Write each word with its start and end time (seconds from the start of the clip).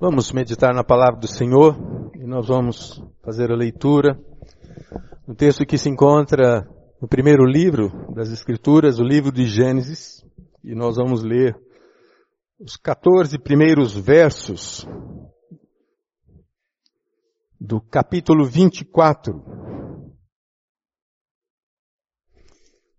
Vamos 0.00 0.30
meditar 0.30 0.72
na 0.72 0.84
palavra 0.84 1.18
do 1.18 1.26
Senhor 1.26 1.74
e 2.14 2.24
nós 2.24 2.46
vamos 2.46 3.02
fazer 3.20 3.50
a 3.50 3.56
leitura 3.56 4.16
no 5.26 5.34
texto 5.34 5.66
que 5.66 5.76
se 5.76 5.88
encontra 5.88 6.62
no 7.02 7.08
primeiro 7.08 7.44
livro 7.44 7.90
das 8.14 8.30
Escrituras, 8.30 9.00
o 9.00 9.02
livro 9.02 9.32
de 9.32 9.44
Gênesis, 9.48 10.24
e 10.62 10.72
nós 10.72 10.94
vamos 10.98 11.24
ler 11.24 11.60
os 12.60 12.76
14 12.76 13.40
primeiros 13.40 13.92
versos 13.92 14.86
do 17.60 17.80
capítulo 17.80 18.46
24. 18.46 19.34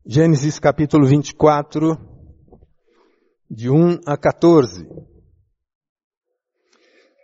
Gênesis 0.06 0.60
capítulo 0.60 1.08
24, 1.08 1.98
de 3.50 3.70
1 3.70 4.02
a 4.06 4.18
14. 4.18 4.86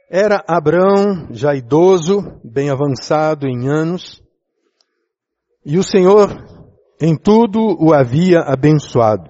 Era 0.09 0.43
Abrão 0.47 1.27
já 1.31 1.55
idoso, 1.55 2.21
bem 2.43 2.69
avançado 2.69 3.47
em 3.47 3.67
anos, 3.67 4.21
e 5.65 5.79
o 5.79 5.83
Senhor 5.83 6.29
em 7.01 7.17
tudo 7.17 7.75
o 7.83 7.93
havia 7.93 8.41
abençoado. 8.41 9.29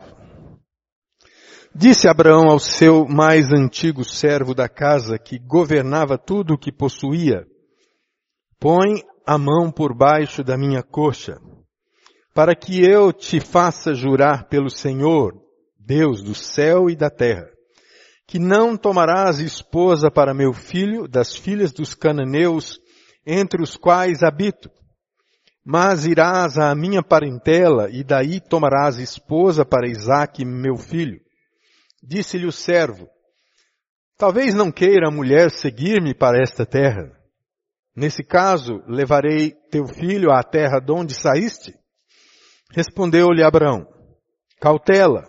Disse 1.73 2.07
Abraão 2.07 2.49
ao 2.49 2.59
seu 2.59 3.05
mais 3.05 3.51
antigo 3.51 4.03
servo 4.03 4.53
da 4.53 4.67
casa, 4.67 5.17
que 5.17 5.39
governava 5.39 6.17
tudo 6.17 6.53
o 6.53 6.57
que 6.57 6.71
possuía, 6.71 7.45
põe 8.59 9.01
a 9.25 9.37
mão 9.37 9.71
por 9.71 9.95
baixo 9.95 10.43
da 10.43 10.57
minha 10.57 10.83
coxa, 10.83 11.37
para 12.33 12.53
que 12.53 12.83
eu 12.83 13.13
te 13.13 13.39
faça 13.39 13.93
jurar 13.93 14.47
pelo 14.49 14.69
Senhor, 14.69 15.33
Deus 15.79 16.21
do 16.21 16.35
céu 16.35 16.89
e 16.89 16.95
da 16.95 17.09
terra, 17.09 17.47
que 18.27 18.39
não 18.39 18.75
tomarás 18.75 19.39
esposa 19.39 20.09
para 20.09 20.33
meu 20.33 20.51
filho 20.51 21.07
das 21.07 21.35
filhas 21.35 21.71
dos 21.71 21.93
cananeus, 21.93 22.79
entre 23.25 23.61
os 23.61 23.75
quais 23.75 24.23
habito, 24.23 24.69
mas 25.63 26.05
irás 26.05 26.57
à 26.57 26.73
minha 26.75 27.01
parentela 27.01 27.89
e 27.89 28.03
daí 28.03 28.39
tomarás 28.39 28.99
esposa 28.99 29.65
para 29.65 29.89
Isaque, 29.89 30.45
meu 30.45 30.77
filho. 30.77 31.19
Disse-lhe 32.03 32.45
o 32.45 32.51
servo, 32.51 33.07
talvez 34.15 34.53
não 34.53 34.71
queira 34.71 35.07
a 35.07 35.11
mulher 35.11 35.49
seguir-me 35.49 36.13
para 36.13 36.39
esta 36.39 36.65
terra. 36.65 37.11
Nesse 37.95 38.23
caso, 38.23 38.83
levarei 38.87 39.55
teu 39.71 39.87
filho 39.87 40.31
à 40.31 40.43
terra 40.43 40.79
de 40.79 40.91
onde 40.91 41.13
saíste? 41.13 41.73
Respondeu-lhe 42.71 43.41
Abraão, 43.41 43.87
cautela, 44.59 45.23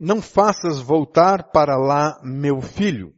não 0.00 0.20
faças 0.20 0.80
voltar 0.80 1.50
para 1.52 1.76
lá 1.76 2.20
meu 2.22 2.60
filho. 2.60 3.12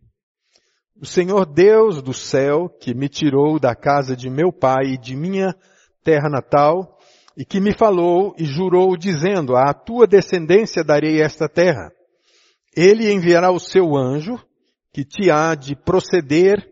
O 1.01 1.05
Senhor 1.05 1.45
Deus 1.45 2.01
do 2.01 2.15
céu, 2.15 2.69
que 2.81 2.95
me 2.95 3.09
tirou 3.09 3.59
da 3.59 3.75
casa 3.75 4.17
de 4.17 4.31
meu 4.31 4.53
pai 4.53 4.95
e 4.95 4.99
de 4.99 5.15
minha 5.15 5.55
terra 6.03 6.29
natal, 6.31 6.99
e 7.37 7.45
que 7.45 7.61
me 7.61 7.77
falou 7.77 8.35
e 8.39 8.45
jurou 8.47 8.97
dizendo, 8.97 9.55
à 9.55 9.75
tua 9.75 10.07
descendência 10.07 10.83
darei 10.83 11.21
esta 11.21 11.49
terra. 11.49 11.93
Ele 12.75 13.13
enviará 13.13 13.51
o 13.51 13.59
seu 13.59 13.95
anjo, 13.95 14.39
que 14.93 15.05
te 15.05 15.31
há 15.31 15.55
de 15.55 15.77
proceder, 15.77 16.67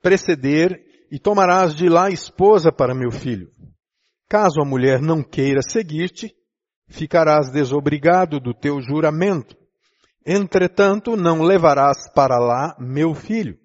preceder, 0.00 0.80
e 1.10 1.18
tomarás 1.18 1.74
de 1.74 1.88
lá 1.88 2.08
esposa 2.08 2.72
para 2.72 2.94
meu 2.94 3.10
filho. 3.10 3.50
Caso 4.28 4.62
a 4.62 4.64
mulher 4.64 5.02
não 5.02 5.22
queira 5.22 5.60
seguir-te, 5.60 6.32
ficarás 6.90 7.50
desobrigado 7.50 8.38
do 8.38 8.52
teu 8.52 8.80
juramento. 8.82 9.56
Entretanto, 10.26 11.16
não 11.16 11.40
levarás 11.40 12.10
para 12.12 12.38
lá 12.38 12.76
meu 12.78 13.14
filho. 13.14 13.56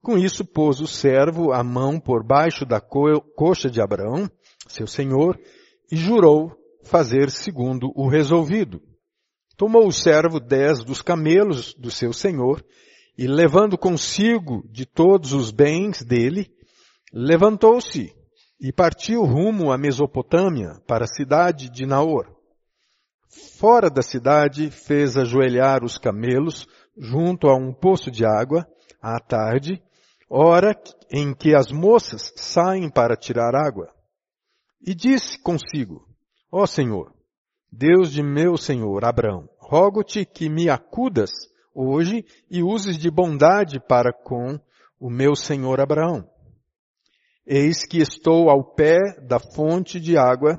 Com 0.00 0.16
isso 0.16 0.44
pôs 0.44 0.80
o 0.80 0.86
servo 0.86 1.52
a 1.52 1.64
mão 1.64 1.98
por 1.98 2.24
baixo 2.24 2.64
da 2.64 2.80
co 2.80 3.20
coxa 3.34 3.68
de 3.68 3.80
Abraão, 3.80 4.30
seu 4.68 4.86
senhor, 4.86 5.36
e 5.90 5.96
jurou 5.96 6.52
fazer 6.84 7.30
segundo 7.30 7.90
o 7.96 8.08
resolvido. 8.08 8.80
Tomou 9.56 9.88
o 9.88 9.92
servo 9.92 10.38
dez 10.38 10.84
dos 10.84 11.02
camelos 11.02 11.74
do 11.74 11.90
seu 11.90 12.12
senhor, 12.12 12.64
e 13.18 13.26
levando 13.26 13.76
consigo 13.76 14.62
de 14.70 14.84
todos 14.84 15.32
os 15.32 15.50
bens 15.50 16.02
dele, 16.02 16.52
levantou-se 17.12 18.14
e 18.60 18.72
partiu 18.72 19.24
rumo 19.24 19.70
à 19.70 19.78
Mesopotâmia, 19.78 20.80
para 20.86 21.04
a 21.04 21.08
cidade 21.08 21.70
de 21.70 21.84
Naor. 21.84 22.34
Fora 23.58 23.90
da 23.90 24.02
cidade, 24.02 24.70
fez 24.70 25.16
ajoelhar 25.16 25.84
os 25.84 25.98
camelos 25.98 26.66
junto 26.96 27.48
a 27.48 27.54
um 27.54 27.72
poço 27.72 28.10
de 28.10 28.24
água, 28.24 28.66
à 29.00 29.20
tarde, 29.20 29.82
hora 30.28 30.74
em 31.10 31.34
que 31.34 31.54
as 31.54 31.70
moças 31.70 32.32
saem 32.36 32.90
para 32.90 33.16
tirar 33.16 33.54
água. 33.54 33.92
E 34.80 34.94
disse 34.94 35.38
consigo, 35.38 36.06
ó 36.50 36.66
Senhor, 36.66 37.12
Deus 37.70 38.10
de 38.10 38.22
meu 38.22 38.56
Senhor 38.56 39.04
Abraão, 39.04 39.48
rogo-te 39.58 40.24
que 40.24 40.48
me 40.48 40.70
acudas 40.70 41.30
hoje 41.74 42.24
e 42.50 42.62
uses 42.62 42.96
de 42.96 43.10
bondade 43.10 43.78
para 43.86 44.12
com 44.12 44.58
o 44.98 45.10
meu 45.10 45.36
Senhor 45.36 45.78
Abraão 45.78 46.26
Eis 47.46 47.86
que 47.86 47.98
estou 47.98 48.50
ao 48.50 48.74
pé 48.74 48.98
da 49.22 49.38
fonte 49.38 50.00
de 50.00 50.18
água, 50.18 50.58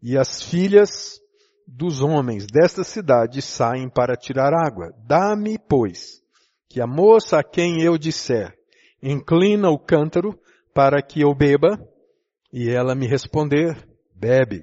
e 0.00 0.16
as 0.16 0.40
filhas 0.42 1.20
dos 1.66 2.00
homens 2.00 2.46
desta 2.46 2.84
cidade 2.84 3.42
saem 3.42 3.88
para 3.88 4.16
tirar 4.16 4.52
água. 4.54 4.92
Dá-me, 5.04 5.58
pois, 5.58 6.22
que 6.68 6.80
a 6.80 6.86
moça 6.86 7.38
a 7.38 7.42
quem 7.42 7.82
eu 7.82 7.98
disser, 7.98 8.54
inclina 9.02 9.68
o 9.68 9.78
cântaro 9.78 10.38
para 10.72 11.02
que 11.02 11.20
eu 11.20 11.34
beba, 11.34 11.76
e 12.52 12.70
ela 12.70 12.94
me 12.94 13.06
responder, 13.06 13.76
bebe, 14.14 14.62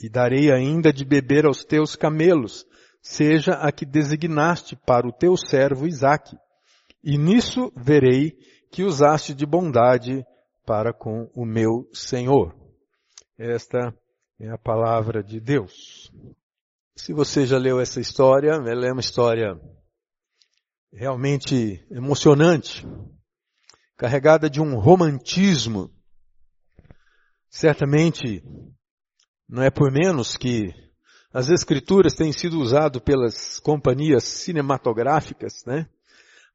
e 0.00 0.08
darei 0.08 0.52
ainda 0.52 0.92
de 0.92 1.04
beber 1.04 1.44
aos 1.44 1.64
teus 1.64 1.96
camelos, 1.96 2.64
seja 3.02 3.54
a 3.54 3.72
que 3.72 3.84
designaste 3.84 4.76
para 4.86 5.08
o 5.08 5.12
teu 5.12 5.36
servo 5.36 5.86
Isaque. 5.86 6.36
E 7.02 7.18
nisso 7.18 7.72
verei 7.76 8.32
que 8.70 8.82
usaste 8.82 9.34
de 9.34 9.44
bondade 9.44 10.24
para 10.64 10.92
com 10.92 11.30
o 11.34 11.44
meu 11.44 11.88
Senhor. 11.92 12.54
Esta 13.38 13.94
é 14.40 14.48
a 14.48 14.58
palavra 14.58 15.22
de 15.22 15.40
Deus. 15.40 16.10
Se 16.96 17.12
você 17.12 17.46
já 17.46 17.58
leu 17.58 17.80
essa 17.80 18.00
história, 18.00 18.52
ela 18.52 18.86
é 18.86 18.92
uma 18.92 19.00
história 19.00 19.60
realmente 20.92 21.84
emocionante, 21.90 22.86
carregada 23.96 24.48
de 24.48 24.60
um 24.60 24.78
romantismo. 24.78 25.90
Certamente 27.50 28.42
não 29.48 29.62
é 29.62 29.70
por 29.70 29.90
menos 29.90 30.36
que 30.36 30.72
as 31.32 31.50
escrituras 31.50 32.14
têm 32.14 32.32
sido 32.32 32.60
usadas 32.60 33.02
pelas 33.02 33.58
companhias 33.58 34.22
cinematográficas, 34.22 35.64
né, 35.66 35.88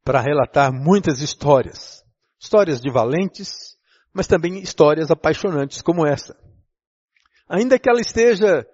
para 0.05 0.21
relatar 0.21 0.71
muitas 0.71 1.21
histórias. 1.21 2.01
Histórias 2.39 2.79
de 2.79 2.89
valentes, 2.89 3.77
mas 4.13 4.27
também 4.27 4.59
histórias 4.59 5.11
apaixonantes 5.11 5.81
como 5.81 6.05
essa. 6.05 6.35
Ainda 7.47 7.79
que 7.79 7.89
ela 7.89 7.99
esteja 7.99 8.65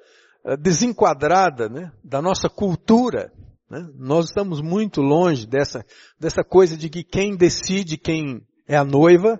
eh, 0.46 0.58
desenquadrada 0.58 1.70
né, 1.70 1.92
da 2.04 2.22
nossa 2.22 2.50
cultura, 2.50 3.32
né, 3.70 3.88
nós 3.96 4.26
estamos 4.26 4.62
muito 4.62 5.02
longe 5.02 5.48
dessa, 5.48 5.86
dessa 6.20 6.44
coisa 6.44 6.78
de 6.78 6.90
que 6.90 7.04
quem 7.04 7.36
decide 7.36 7.98
quem 7.98 8.46
é 8.68 8.76
a 8.76 8.84
noiva 8.84 9.40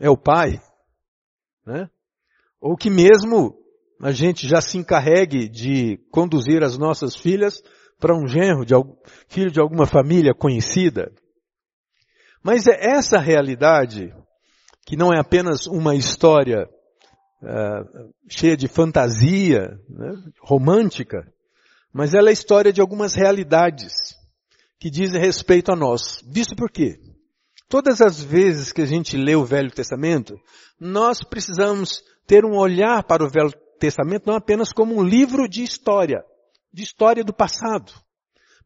é 0.00 0.10
o 0.10 0.16
pai. 0.16 0.60
Né? 1.66 1.88
Ou 2.60 2.76
que 2.76 2.90
mesmo 2.90 3.56
a 4.00 4.12
gente 4.12 4.46
já 4.46 4.60
se 4.60 4.78
encarregue 4.78 5.48
de 5.48 5.98
conduzir 6.10 6.62
as 6.62 6.78
nossas 6.78 7.16
filhas 7.16 7.62
para 7.98 8.16
um 8.16 8.26
genro, 8.26 8.64
de 8.64 8.74
filho 9.28 9.50
de 9.50 9.60
alguma 9.60 9.86
família 9.86 10.32
conhecida. 10.32 11.12
Mas 12.42 12.66
é 12.66 12.92
essa 12.92 13.18
realidade 13.18 14.14
que 14.88 14.96
não 14.96 15.12
é 15.12 15.20
apenas 15.20 15.66
uma 15.66 15.94
história 15.94 16.66
uh, 17.42 18.10
cheia 18.26 18.56
de 18.56 18.66
fantasia, 18.66 19.78
né, 19.86 20.14
romântica, 20.40 21.30
mas 21.92 22.14
ela 22.14 22.28
é 22.28 22.30
a 22.30 22.32
história 22.32 22.72
de 22.72 22.80
algumas 22.80 23.14
realidades 23.14 23.92
que 24.80 24.88
dizem 24.88 25.20
respeito 25.20 25.70
a 25.70 25.76
nós. 25.76 26.22
Disso 26.26 26.56
por 26.56 26.70
quê? 26.70 26.98
Todas 27.68 28.00
as 28.00 28.22
vezes 28.22 28.72
que 28.72 28.80
a 28.80 28.86
gente 28.86 29.14
lê 29.14 29.36
o 29.36 29.44
Velho 29.44 29.70
Testamento, 29.70 30.40
nós 30.80 31.22
precisamos 31.22 32.02
ter 32.26 32.46
um 32.46 32.56
olhar 32.56 33.04
para 33.04 33.22
o 33.22 33.28
Velho 33.28 33.52
Testamento 33.78 34.26
não 34.26 34.36
apenas 34.36 34.72
como 34.72 34.96
um 34.96 35.04
livro 35.04 35.46
de 35.46 35.62
história, 35.62 36.24
de 36.72 36.82
história 36.82 37.22
do 37.22 37.34
passado, 37.34 37.92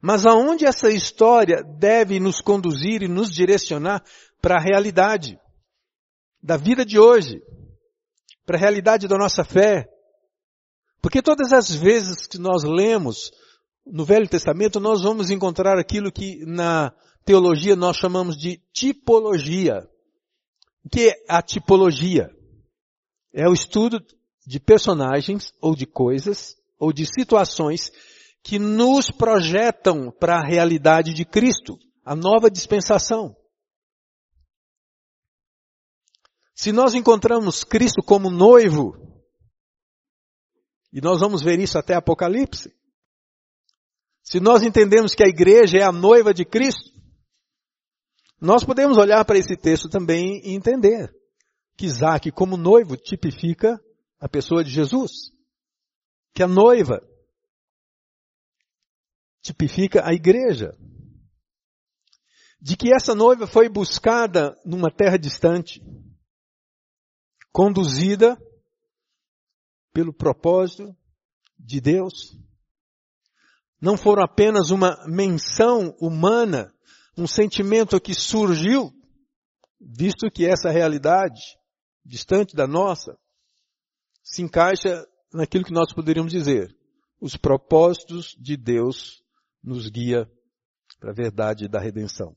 mas 0.00 0.24
aonde 0.24 0.66
essa 0.66 0.88
história 0.88 1.64
deve 1.64 2.20
nos 2.20 2.40
conduzir 2.40 3.02
e 3.02 3.08
nos 3.08 3.28
direcionar 3.28 4.04
para 4.40 4.54
a 4.54 4.62
realidade 4.62 5.36
da 6.42 6.56
vida 6.56 6.84
de 6.84 6.98
hoje, 6.98 7.40
para 8.44 8.56
a 8.56 8.60
realidade 8.60 9.06
da 9.06 9.16
nossa 9.16 9.44
fé. 9.44 9.88
Porque 11.00 11.22
todas 11.22 11.52
as 11.52 11.72
vezes 11.72 12.26
que 12.26 12.38
nós 12.38 12.64
lemos 12.64 13.30
no 13.86 14.04
Velho 14.04 14.28
Testamento, 14.28 14.80
nós 14.80 15.02
vamos 15.02 15.30
encontrar 15.30 15.78
aquilo 15.78 16.12
que 16.12 16.44
na 16.46 16.92
teologia 17.24 17.76
nós 17.76 17.96
chamamos 17.96 18.36
de 18.36 18.60
tipologia. 18.72 19.88
O 20.84 20.88
que 20.88 21.08
é 21.08 21.24
a 21.28 21.40
tipologia? 21.42 22.30
É 23.32 23.48
o 23.48 23.52
estudo 23.52 24.04
de 24.46 24.58
personagens 24.60 25.52
ou 25.60 25.74
de 25.74 25.86
coisas 25.86 26.56
ou 26.78 26.92
de 26.92 27.06
situações 27.06 27.90
que 28.42 28.58
nos 28.58 29.10
projetam 29.10 30.10
para 30.10 30.36
a 30.36 30.44
realidade 30.44 31.14
de 31.14 31.24
Cristo, 31.24 31.78
a 32.04 32.16
nova 32.16 32.50
dispensação. 32.50 33.36
Se 36.62 36.70
nós 36.70 36.94
encontramos 36.94 37.64
Cristo 37.64 38.00
como 38.04 38.30
noivo, 38.30 38.94
e 40.92 41.00
nós 41.00 41.18
vamos 41.18 41.42
ver 41.42 41.58
isso 41.58 41.76
até 41.76 41.92
Apocalipse, 41.92 42.72
se 44.22 44.38
nós 44.38 44.62
entendemos 44.62 45.12
que 45.12 45.24
a 45.24 45.28
igreja 45.28 45.78
é 45.78 45.82
a 45.82 45.90
noiva 45.90 46.32
de 46.32 46.44
Cristo, 46.44 46.88
nós 48.40 48.62
podemos 48.62 48.96
olhar 48.96 49.24
para 49.24 49.36
esse 49.36 49.56
texto 49.56 49.88
também 49.88 50.40
e 50.44 50.54
entender 50.54 51.12
que 51.76 51.86
Isaac, 51.86 52.30
como 52.30 52.56
noivo, 52.56 52.96
tipifica 52.96 53.76
a 54.20 54.28
pessoa 54.28 54.62
de 54.62 54.70
Jesus. 54.70 55.32
Que 56.32 56.44
a 56.44 56.48
noiva 56.48 57.00
tipifica 59.42 60.08
a 60.08 60.14
igreja. 60.14 60.78
De 62.60 62.76
que 62.76 62.94
essa 62.94 63.16
noiva 63.16 63.48
foi 63.48 63.68
buscada 63.68 64.56
numa 64.64 64.92
terra 64.92 65.18
distante, 65.18 65.82
conduzida 67.52 68.40
pelo 69.92 70.12
propósito 70.12 70.96
de 71.58 71.80
Deus. 71.80 72.36
Não 73.80 73.96
foram 73.96 74.22
apenas 74.22 74.70
uma 74.70 74.96
menção 75.06 75.94
humana 76.00 76.72
um 77.16 77.26
sentimento 77.26 78.00
que 78.00 78.14
surgiu, 78.14 78.90
visto 79.80 80.30
que 80.30 80.46
essa 80.46 80.70
realidade, 80.70 81.40
distante 82.04 82.56
da 82.56 82.66
nossa, 82.66 83.18
se 84.22 84.42
encaixa 84.42 85.06
naquilo 85.32 85.64
que 85.64 85.72
nós 85.72 85.92
poderíamos 85.92 86.32
dizer. 86.32 86.74
Os 87.20 87.36
propósitos 87.36 88.34
de 88.38 88.56
Deus 88.56 89.22
nos 89.62 89.88
guia 89.88 90.30
para 90.98 91.10
a 91.10 91.14
verdade 91.14 91.68
da 91.68 91.78
redenção, 91.78 92.34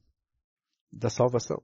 da 0.91 1.09
salvação. 1.09 1.63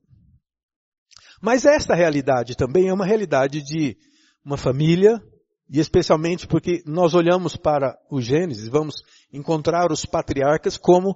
Mas 1.42 1.66
esta 1.66 1.96
realidade 1.96 2.56
também 2.56 2.88
é 2.88 2.94
uma 2.94 3.06
realidade 3.06 3.62
de 3.64 3.98
uma 4.46 4.58
família, 4.58 5.22
e 5.70 5.80
especialmente 5.80 6.48
porque 6.48 6.84
nós 6.86 7.14
olhamos 7.14 7.56
para 7.56 7.98
o 8.10 8.22
Gênesis, 8.22 8.68
vamos 8.68 8.96
encontrar 9.32 9.92
os 9.92 10.06
patriarcas 10.06 10.78
como 10.78 11.16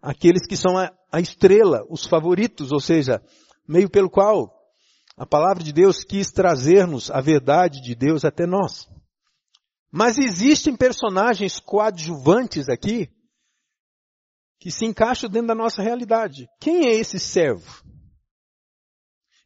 aqueles 0.00 0.46
que 0.46 0.56
são 0.56 0.76
a, 0.78 0.90
a 1.12 1.20
estrela, 1.20 1.84
os 1.88 2.06
favoritos, 2.06 2.72
ou 2.72 2.80
seja, 2.80 3.22
meio 3.68 3.90
pelo 3.90 4.10
qual 4.10 4.52
a 5.16 5.26
palavra 5.26 5.62
de 5.62 5.72
Deus 5.72 6.02
quis 6.02 6.32
trazer-nos 6.32 7.10
a 7.10 7.20
verdade 7.20 7.80
de 7.80 7.94
Deus 7.94 8.24
até 8.24 8.46
nós. 8.46 8.88
Mas 9.90 10.16
existem 10.16 10.74
personagens 10.74 11.60
coadjuvantes 11.60 12.68
aqui 12.68 13.10
que 14.58 14.70
se 14.70 14.86
encaixam 14.86 15.28
dentro 15.28 15.48
da 15.48 15.54
nossa 15.54 15.82
realidade. 15.82 16.46
Quem 16.58 16.86
é 16.86 16.94
esse 16.94 17.18
servo? 17.18 17.81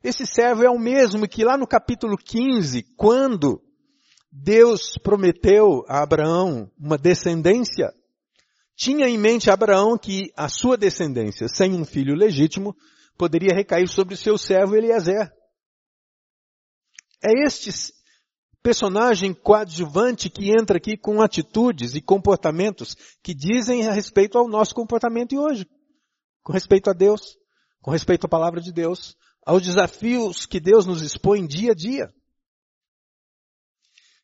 Esse 0.06 0.24
servo 0.24 0.62
é 0.62 0.70
o 0.70 0.78
mesmo 0.78 1.26
que 1.26 1.42
lá 1.42 1.56
no 1.56 1.66
capítulo 1.66 2.16
15, 2.16 2.84
quando 2.96 3.60
Deus 4.30 4.96
prometeu 5.02 5.84
a 5.88 6.00
Abraão 6.00 6.70
uma 6.78 6.96
descendência, 6.96 7.92
tinha 8.76 9.08
em 9.08 9.18
mente 9.18 9.50
Abraão 9.50 9.98
que 9.98 10.32
a 10.36 10.48
sua 10.48 10.76
descendência, 10.76 11.48
sem 11.48 11.74
um 11.74 11.84
filho 11.84 12.14
legítimo, 12.14 12.72
poderia 13.18 13.52
recair 13.52 13.88
sobre 13.88 14.14
o 14.14 14.16
seu 14.16 14.38
servo 14.38 14.76
Eliezer. 14.76 15.28
É 17.20 17.44
este 17.44 17.72
personagem 18.62 19.34
coadjuvante 19.34 20.30
que 20.30 20.56
entra 20.56 20.76
aqui 20.76 20.96
com 20.96 21.20
atitudes 21.20 21.96
e 21.96 22.00
comportamentos 22.00 22.94
que 23.24 23.34
dizem 23.34 23.88
a 23.88 23.92
respeito 23.92 24.38
ao 24.38 24.46
nosso 24.46 24.72
comportamento 24.72 25.36
hoje, 25.36 25.66
com 26.44 26.52
respeito 26.52 26.90
a 26.90 26.92
Deus, 26.92 27.36
com 27.82 27.90
respeito 27.90 28.26
à 28.26 28.28
palavra 28.28 28.60
de 28.60 28.72
Deus, 28.72 29.16
aos 29.46 29.62
desafios 29.62 30.44
que 30.44 30.58
Deus 30.58 30.84
nos 30.84 31.00
expõe 31.02 31.46
dia 31.46 31.70
a 31.70 31.75
dia. 31.75 32.12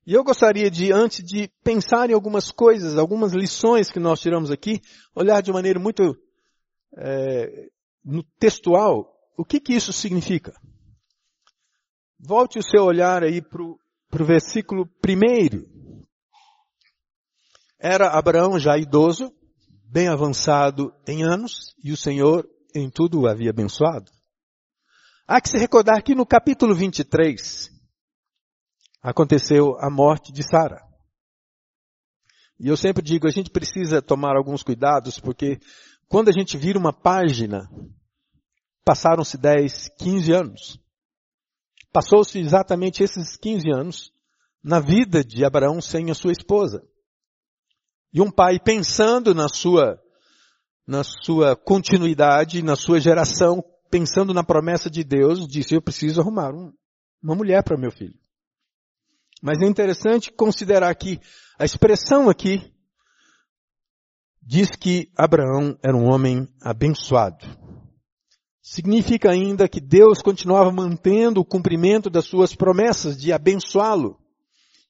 E 0.04 0.12
eu 0.12 0.24
gostaria 0.24 0.68
de, 0.68 0.92
antes 0.92 1.24
de 1.24 1.48
pensar 1.62 2.10
em 2.10 2.12
algumas 2.12 2.50
coisas, 2.50 2.98
algumas 2.98 3.32
lições 3.32 3.88
que 3.88 4.00
nós 4.00 4.20
tiramos 4.20 4.50
aqui, 4.50 4.82
olhar 5.14 5.40
de 5.40 5.52
maneira 5.52 5.78
muito 5.78 6.16
é, 6.98 7.68
textual, 8.40 9.16
o 9.38 9.44
que 9.44 9.60
que 9.60 9.72
isso 9.72 9.92
significa? 9.92 10.52
Volte 12.18 12.58
o 12.58 12.62
seu 12.62 12.82
olhar 12.82 13.22
aí 13.22 13.40
para 13.40 13.62
o 13.62 14.26
versículo 14.26 14.88
primeiro. 15.00 15.68
Era 17.78 18.18
Abraão 18.18 18.58
já 18.58 18.76
idoso, 18.76 19.32
bem 19.84 20.08
avançado 20.08 20.92
em 21.06 21.22
anos, 21.22 21.76
e 21.82 21.92
o 21.92 21.96
Senhor 21.96 22.48
em 22.74 22.90
tudo 22.90 23.20
o 23.20 23.28
havia 23.28 23.50
abençoado. 23.50 24.10
Há 25.34 25.40
que 25.40 25.48
se 25.48 25.56
recordar 25.56 26.02
que 26.02 26.14
no 26.14 26.26
capítulo 26.26 26.74
23, 26.74 27.70
aconteceu 29.02 29.78
a 29.80 29.88
morte 29.88 30.30
de 30.30 30.42
Sara. 30.42 30.86
E 32.60 32.68
eu 32.68 32.76
sempre 32.76 33.02
digo, 33.02 33.26
a 33.26 33.30
gente 33.30 33.48
precisa 33.48 34.02
tomar 34.02 34.36
alguns 34.36 34.62
cuidados, 34.62 35.18
porque 35.18 35.58
quando 36.06 36.28
a 36.28 36.32
gente 36.32 36.58
vira 36.58 36.78
uma 36.78 36.92
página, 36.92 37.66
passaram-se 38.84 39.38
10, 39.38 39.88
15 39.98 40.32
anos. 40.32 40.78
Passou-se 41.90 42.38
exatamente 42.38 43.02
esses 43.02 43.34
15 43.38 43.70
anos 43.74 44.12
na 44.62 44.80
vida 44.80 45.24
de 45.24 45.46
Abraão 45.46 45.80
sem 45.80 46.10
a 46.10 46.14
sua 46.14 46.32
esposa. 46.32 46.86
E 48.12 48.20
um 48.20 48.30
pai 48.30 48.60
pensando 48.60 49.34
na 49.34 49.48
sua, 49.48 49.98
na 50.86 51.02
sua 51.02 51.56
continuidade, 51.56 52.62
na 52.62 52.76
sua 52.76 53.00
geração, 53.00 53.64
pensando 53.92 54.32
na 54.32 54.42
promessa 54.42 54.88
de 54.88 55.04
Deus, 55.04 55.46
disse, 55.46 55.74
eu 55.74 55.82
preciso 55.82 56.22
arrumar 56.22 56.54
um, 56.54 56.72
uma 57.22 57.34
mulher 57.34 57.62
para 57.62 57.76
meu 57.76 57.92
filho. 57.92 58.18
Mas 59.42 59.60
é 59.60 59.66
interessante 59.66 60.32
considerar 60.32 60.94
que 60.94 61.20
a 61.58 61.64
expressão 61.66 62.30
aqui 62.30 62.72
diz 64.40 64.70
que 64.70 65.12
Abraão 65.14 65.78
era 65.82 65.94
um 65.94 66.10
homem 66.10 66.48
abençoado. 66.62 67.44
Significa 68.62 69.30
ainda 69.30 69.68
que 69.68 69.80
Deus 69.80 70.22
continuava 70.22 70.72
mantendo 70.72 71.40
o 71.40 71.44
cumprimento 71.44 72.08
das 72.08 72.24
suas 72.24 72.54
promessas 72.54 73.20
de 73.20 73.30
abençoá-lo. 73.30 74.18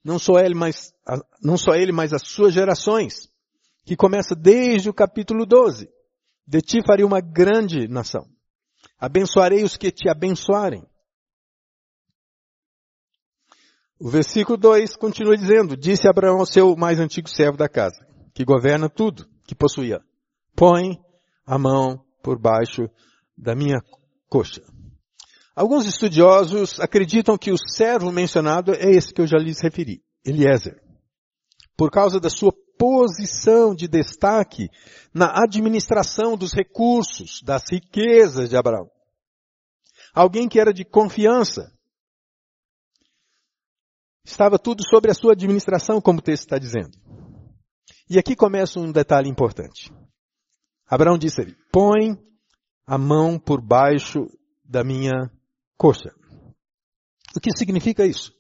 Não 0.05 0.19
só 0.19 0.39
ele, 0.39 0.55
mas, 0.55 0.93
não 1.43 1.57
só 1.57 1.75
ele, 1.75 1.91
mas 1.91 2.13
as 2.13 2.23
suas 2.23 2.55
gerações. 2.55 3.29
Que 3.85 3.97
começa 3.97 4.37
desde 4.37 4.89
o 4.89 4.95
capítulo 4.95 5.45
12. 5.45 5.89
De 6.47 6.61
ti 6.61 6.79
farei 6.87 7.05
uma 7.05 7.21
grande 7.21 7.89
nação. 7.89 8.32
Abençoarei 8.99 9.65
os 9.65 9.77
que 9.77 9.91
te 9.91 10.09
abençoarem. 10.09 10.87
O 13.99 14.09
versículo 14.09 14.59
2 14.59 14.97
continua 14.97 15.37
dizendo, 15.37 15.77
disse 15.77 16.09
Abraão 16.09 16.41
ao 16.41 16.47
seu 16.47 16.75
mais 16.77 16.99
antigo 16.99 17.29
servo 17.29 17.57
da 17.57 17.69
casa, 17.69 18.05
que 18.35 18.45
governa 18.45 18.89
tudo, 18.89 19.29
que 19.47 19.55
possuía, 19.55 20.01
põe 20.57 20.99
a 21.47 21.57
mão 21.57 22.05
por 22.23 22.39
baixo 22.39 22.89
da 23.37 23.55
minha 23.55 23.81
coxa. 24.29 24.63
Alguns 25.55 25.87
estudiosos 25.87 26.81
acreditam 26.81 27.37
que 27.37 27.53
o 27.53 27.59
servo 27.59 28.11
mencionado 28.11 28.73
é 28.73 28.91
esse 28.91 29.13
que 29.13 29.21
eu 29.21 29.27
já 29.27 29.39
lhes 29.39 29.61
referi, 29.61 30.03
Eliezer. 30.25 30.83
Por 31.77 31.91
causa 31.91 32.19
da 32.19 32.31
sua 32.31 32.53
posição 32.83 33.77
de 33.77 33.87
destaque 33.87 34.69
na 35.15 35.41
administração 35.41 36.37
dos 36.37 36.53
recursos, 36.53 37.41
das 37.45 37.63
riquezas 37.71 38.49
de 38.49 38.57
Abraão. 38.57 38.91
Alguém 40.13 40.49
que 40.49 40.59
era 40.59 40.75
de 40.75 40.85
confiança, 40.85 41.73
Estava 44.25 44.57
tudo 44.57 44.85
sobre 44.89 45.11
a 45.11 45.15
sua 45.15 45.33
administração, 45.33 46.01
como 46.01 46.21
o 46.21 46.23
texto 46.23 46.45
está 46.45 46.59
dizendo. 46.59 46.97
E 48.09 48.19
aqui 48.19 48.37
começa 48.37 48.79
um 48.79 48.93
detalhe 48.93 49.29
importante. 49.29 49.93
Abraão 50.87 51.19
disse 51.19 51.57
põe 51.73 52.17
a 52.87 52.97
mão 52.97 53.39
por 53.39 53.61
baixo 53.61 54.27
da 54.65 54.85
minha 54.85 55.29
coxa. 55.77 56.15
O 57.37 57.41
que 57.41 57.51
significa 57.57 58.07
isso? 58.07 58.33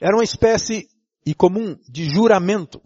Era 0.00 0.16
uma 0.16 0.24
espécie 0.24 0.88
e 1.24 1.34
comum 1.34 1.76
de 1.88 2.08
juramento. 2.08 2.80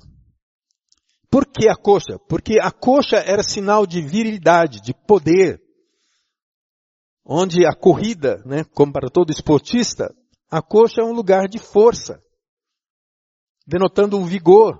Por 1.31 1.47
que 1.47 1.69
a 1.69 1.77
coxa? 1.77 2.19
Porque 2.29 2.61
a 2.61 2.71
coxa 2.71 3.17
era 3.17 3.43
sinal 3.43 3.87
de 3.87 4.01
virilidade, 4.01 4.81
de 4.81 4.95
poder. 4.95 5.61
Onde 7.25 7.67
a 7.67 7.75
corrida, 7.75 8.43
né, 8.45 8.65
como 8.65 8.93
para 8.93 9.11
todo 9.11 9.33
esportista, 9.33 10.15
a 10.51 10.63
coxa 10.63 11.01
é 11.01 11.05
um 11.05 11.13
lugar 11.13 11.49
de 11.49 11.59
força, 11.59 12.21
denotando 13.67 14.19
um 14.19 14.25
vigor. 14.25 14.79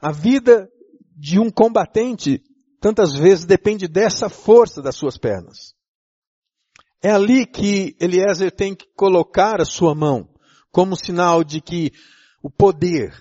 A 0.00 0.10
vida 0.10 0.68
de 1.16 1.38
um 1.38 1.50
combatente 1.50 2.42
tantas 2.80 3.14
vezes 3.14 3.44
depende 3.44 3.86
dessa 3.86 4.28
força 4.28 4.80
das 4.80 4.96
suas 4.96 5.18
pernas. 5.18 5.74
É 7.02 7.10
ali 7.10 7.46
que 7.46 7.96
Eliezer 8.00 8.50
tem 8.50 8.74
que 8.74 8.86
colocar 8.94 9.60
a 9.60 9.64
sua 9.64 9.94
mão 9.94 10.28
como 10.70 10.96
sinal 10.96 11.42
de 11.42 11.60
que 11.60 11.92
o 12.42 12.50
poder 12.50 13.12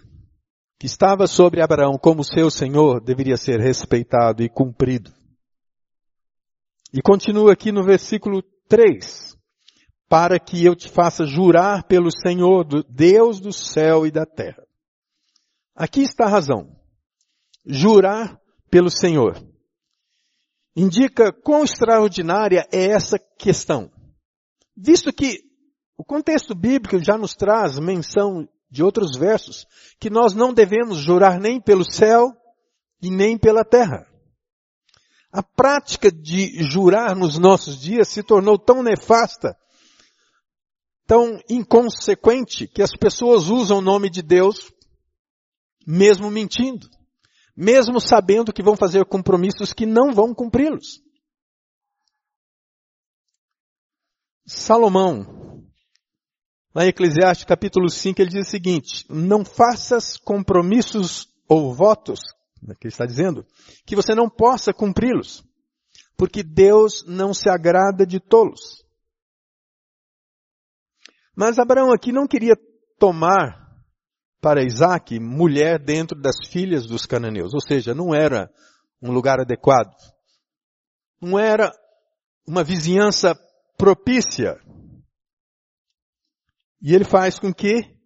que 0.79 0.85
estava 0.85 1.25
sobre 1.25 1.61
Abraão 1.61 1.97
como 1.97 2.23
seu 2.23 2.51
senhor 2.51 3.01
deveria 3.01 3.35
ser 3.37 3.59
respeitado 3.59 4.43
e 4.43 4.49
cumprido. 4.49 5.11
E 6.93 7.01
continua 7.01 7.53
aqui 7.53 7.71
no 7.71 7.83
versículo 7.83 8.43
3. 8.69 9.35
Para 10.07 10.39
que 10.39 10.63
eu 10.63 10.75
te 10.75 10.89
faça 10.89 11.25
jurar 11.25 11.83
pelo 11.83 12.09
Senhor, 12.09 12.65
Deus 12.89 13.41
do 13.41 13.51
céu 13.51 14.05
e 14.05 14.11
da 14.11 14.25
terra. 14.25 14.63
Aqui 15.75 16.01
está 16.01 16.25
a 16.25 16.29
razão. 16.29 16.79
Jurar 17.65 18.39
pelo 18.69 18.89
Senhor. 18.89 19.35
Indica 20.75 21.33
quão 21.33 21.63
extraordinária 21.63 22.65
é 22.71 22.85
essa 22.85 23.19
questão. 23.19 23.91
Visto 24.75 25.11
que 25.11 25.46
o 25.97 26.03
contexto 26.05 26.53
bíblico 26.53 27.03
já 27.03 27.17
nos 27.17 27.33
traz 27.33 27.79
menção 27.79 28.47
de 28.69 28.83
outros 28.83 29.17
versos 29.17 29.65
que 29.99 30.09
nós 30.09 30.33
não 30.33 30.53
devemos 30.53 30.97
jurar 30.97 31.39
nem 31.39 31.59
pelo 31.59 31.83
céu 31.91 32.31
e 33.01 33.09
nem 33.09 33.37
pela 33.37 33.65
terra. 33.65 34.07
A 35.31 35.41
prática 35.41 36.11
de 36.11 36.63
jurar 36.69 37.15
nos 37.15 37.37
nossos 37.37 37.79
dias 37.79 38.09
se 38.09 38.21
tornou 38.21 38.59
tão 38.59 38.83
nefasta, 38.83 39.57
tão 41.05 41.39
inconsequente, 41.49 42.67
que 42.67 42.81
as 42.81 42.91
pessoas 42.91 43.47
usam 43.47 43.79
o 43.79 43.81
nome 43.81 44.09
de 44.09 44.21
Deus 44.21 44.71
mesmo 45.85 46.29
mentindo, 46.29 46.89
mesmo 47.55 47.99
sabendo 47.99 48.51
que 48.51 48.61
vão 48.61 48.75
fazer 48.75 49.05
compromissos 49.05 49.73
que 49.73 49.85
não 49.85 50.13
vão 50.13 50.33
cumpri-los. 50.33 51.01
Salomão, 54.45 55.56
lá 56.77 56.85
em 56.85 56.89
Eclesiastes 56.89 57.43
capítulo 57.43 57.89
5, 57.89 58.21
ele 58.21 58.29
diz 58.29 58.47
o 58.47 58.51
seguinte, 58.51 59.03
não 59.09 59.43
faças 59.43 60.15
compromissos 60.15 61.27
ou 61.49 61.73
votos 61.73 62.19
né, 62.61 62.75
que 62.79 62.85
ele 62.85 62.93
está 62.93 63.03
dizendo, 63.03 63.43
que 63.83 63.95
você 63.95 64.13
não 64.13 64.29
possa 64.29 64.71
cumpri-los, 64.71 65.43
porque 66.15 66.43
Deus 66.43 67.03
não 67.07 67.33
se 67.33 67.49
agrada 67.49 68.05
de 68.05 68.19
tolos. 68.19 68.85
Mas 71.35 71.57
Abraão 71.57 71.91
aqui 71.91 72.11
não 72.11 72.27
queria 72.27 72.55
tomar 72.99 73.57
para 74.39 74.63
Isaac 74.63 75.19
mulher 75.19 75.83
dentro 75.83 76.15
das 76.15 76.35
filhas 76.47 76.85
dos 76.85 77.07
cananeus, 77.07 77.55
ou 77.55 77.59
seja, 77.59 77.95
não 77.95 78.13
era 78.13 78.51
um 79.01 79.11
lugar 79.11 79.39
adequado. 79.39 79.95
Não 81.19 81.39
era 81.39 81.71
uma 82.45 82.63
vizinhança 82.63 83.35
propícia. 83.75 84.61
E 86.81 86.93
ele 86.93 87.03
faz 87.03 87.39
com 87.39 87.53
que 87.53 87.97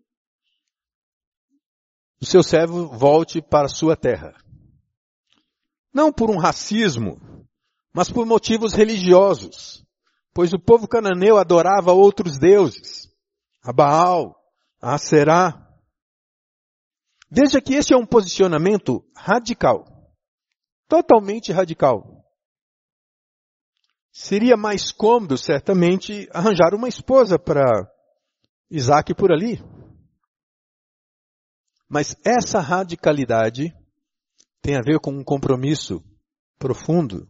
o 2.21 2.25
seu 2.25 2.43
servo 2.43 2.87
volte 2.87 3.41
para 3.41 3.65
a 3.65 3.69
sua 3.69 3.95
terra. 3.95 4.33
Não 5.93 6.13
por 6.13 6.29
um 6.29 6.37
racismo, 6.37 7.19
mas 7.93 8.09
por 8.09 8.25
motivos 8.25 8.73
religiosos, 8.73 9.83
pois 10.33 10.53
o 10.53 10.59
povo 10.59 10.87
cananeu 10.87 11.37
adorava 11.37 11.91
outros 11.91 12.37
deuses, 12.37 13.09
a 13.63 13.73
Baal, 13.73 14.35
a 14.79 14.97
Será. 14.97 15.67
Veja 17.29 17.59
que 17.59 17.73
esse 17.73 17.93
é 17.93 17.97
um 17.97 18.05
posicionamento 18.05 19.03
radical, 19.15 19.85
totalmente 20.87 21.51
radical. 21.51 22.23
Seria 24.13 24.55
mais 24.55 24.91
cômodo, 24.91 25.37
certamente, 25.37 26.29
arranjar 26.33 26.73
uma 26.75 26.87
esposa 26.87 27.39
para 27.39 27.89
Isaac 28.71 29.13
por 29.13 29.33
ali. 29.33 29.61
Mas 31.89 32.15
essa 32.25 32.61
radicalidade 32.61 33.75
tem 34.61 34.77
a 34.77 34.81
ver 34.81 34.99
com 34.99 35.11
um 35.11 35.23
compromisso 35.23 36.01
profundo 36.57 37.29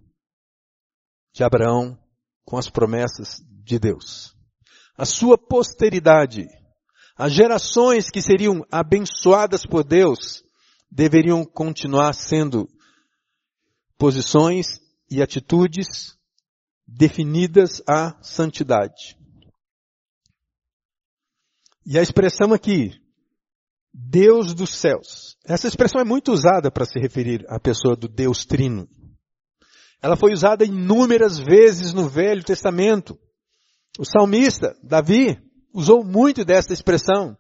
de 1.34 1.44
Abraão 1.44 1.98
com 2.46 2.58
as 2.58 2.70
promessas 2.70 3.42
de 3.64 3.80
Deus. 3.80 4.36
A 4.96 5.06
sua 5.06 5.36
posteridade, 5.38 6.46
as 7.18 7.34
gerações 7.34 8.12
que 8.12 8.22
seriam 8.22 8.64
abençoadas 8.72 9.66
por 9.66 9.84
Deus, 9.84 10.44
deveriam 10.92 11.44
continuar 11.44 12.14
sendo 12.14 12.68
posições 13.98 14.80
e 15.10 15.22
atitudes 15.22 16.18
definidas 16.86 17.82
à 17.88 18.22
santidade. 18.22 19.21
E 21.86 21.98
a 21.98 22.02
expressão 22.02 22.54
aqui, 22.54 22.92
Deus 23.94 24.54
dos 24.54 24.76
céus. 24.78 25.38
Essa 25.46 25.68
expressão 25.68 26.00
é 26.00 26.04
muito 26.04 26.32
usada 26.32 26.72
para 26.72 26.86
se 26.86 27.00
referir 27.00 27.46
à 27.50 27.60
pessoa 27.60 27.96
do 27.96 28.08
Deus 28.08 28.46
Trino. 28.46 28.88
Ela 30.02 30.16
foi 30.16 30.34
usada 30.34 30.66
inúmeras 30.66 31.40
vezes 31.40 31.94
no 31.94 32.08
Velho 32.08 32.44
Testamento. 32.44 33.20
O 34.00 34.06
salmista, 34.06 34.76
Davi, 34.82 35.38
usou 35.74 36.04
muito 36.04 36.46
dessa 36.46 36.74
expressão. 36.74 37.38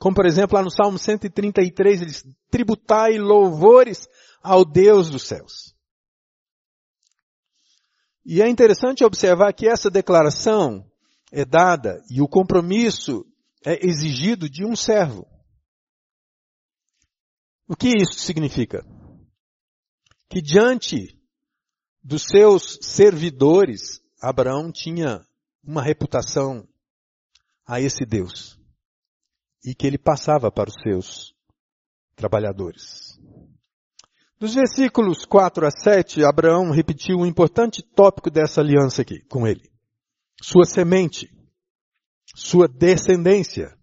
Como 0.00 0.14
por 0.14 0.26
exemplo 0.26 0.56
lá 0.56 0.62
no 0.62 0.70
Salmo 0.70 0.98
133, 0.98 2.02
ele 2.02 2.10
diz, 2.10 2.24
tributai 2.50 3.18
louvores 3.18 4.08
ao 4.42 4.64
Deus 4.64 5.10
dos 5.10 5.22
céus. 5.22 5.72
E 8.24 8.40
é 8.40 8.48
interessante 8.48 9.04
observar 9.04 9.52
que 9.52 9.68
essa 9.68 9.90
declaração 9.90 10.84
é 11.32 11.44
dada 11.44 12.00
e 12.10 12.20
o 12.20 12.28
compromisso 12.28 13.24
é 13.64 13.86
exigido 13.86 14.48
de 14.48 14.64
um 14.64 14.74
servo. 14.74 15.26
O 17.68 17.76
que 17.76 17.88
isso 17.88 18.18
significa? 18.18 18.84
Que 20.28 20.42
diante 20.42 21.18
dos 22.02 22.24
seus 22.24 22.78
servidores, 22.82 24.02
Abraão 24.20 24.72
tinha 24.72 25.24
uma 25.62 25.82
reputação 25.82 26.66
a 27.66 27.80
esse 27.80 28.04
Deus 28.04 28.58
e 29.64 29.74
que 29.74 29.86
ele 29.86 29.98
passava 29.98 30.50
para 30.50 30.68
os 30.68 30.74
seus 30.82 31.34
trabalhadores. 32.16 33.18
Dos 34.38 34.54
versículos 34.54 35.24
4 35.24 35.66
a 35.66 35.70
7, 35.70 36.24
Abraão 36.24 36.72
repetiu 36.72 37.18
um 37.18 37.26
importante 37.26 37.80
tópico 37.80 38.28
dessa 38.28 38.60
aliança 38.60 39.02
aqui 39.02 39.20
com 39.28 39.46
ele. 39.46 39.70
Sua 40.42 40.64
semente, 40.64 41.31
sua 42.34 42.66
descendência. 42.68 43.76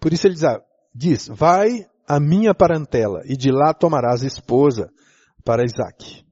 Por 0.00 0.12
isso 0.12 0.26
ele 0.26 0.34
diz, 0.34 0.44
ah, 0.44 0.60
diz 0.94 1.28
vai 1.28 1.86
a 2.06 2.18
minha 2.18 2.54
parentela, 2.54 3.22
e 3.24 3.36
de 3.36 3.50
lá 3.50 3.72
tomarás 3.72 4.22
esposa 4.22 4.92
para 5.44 5.64
Isaac. 5.64 6.24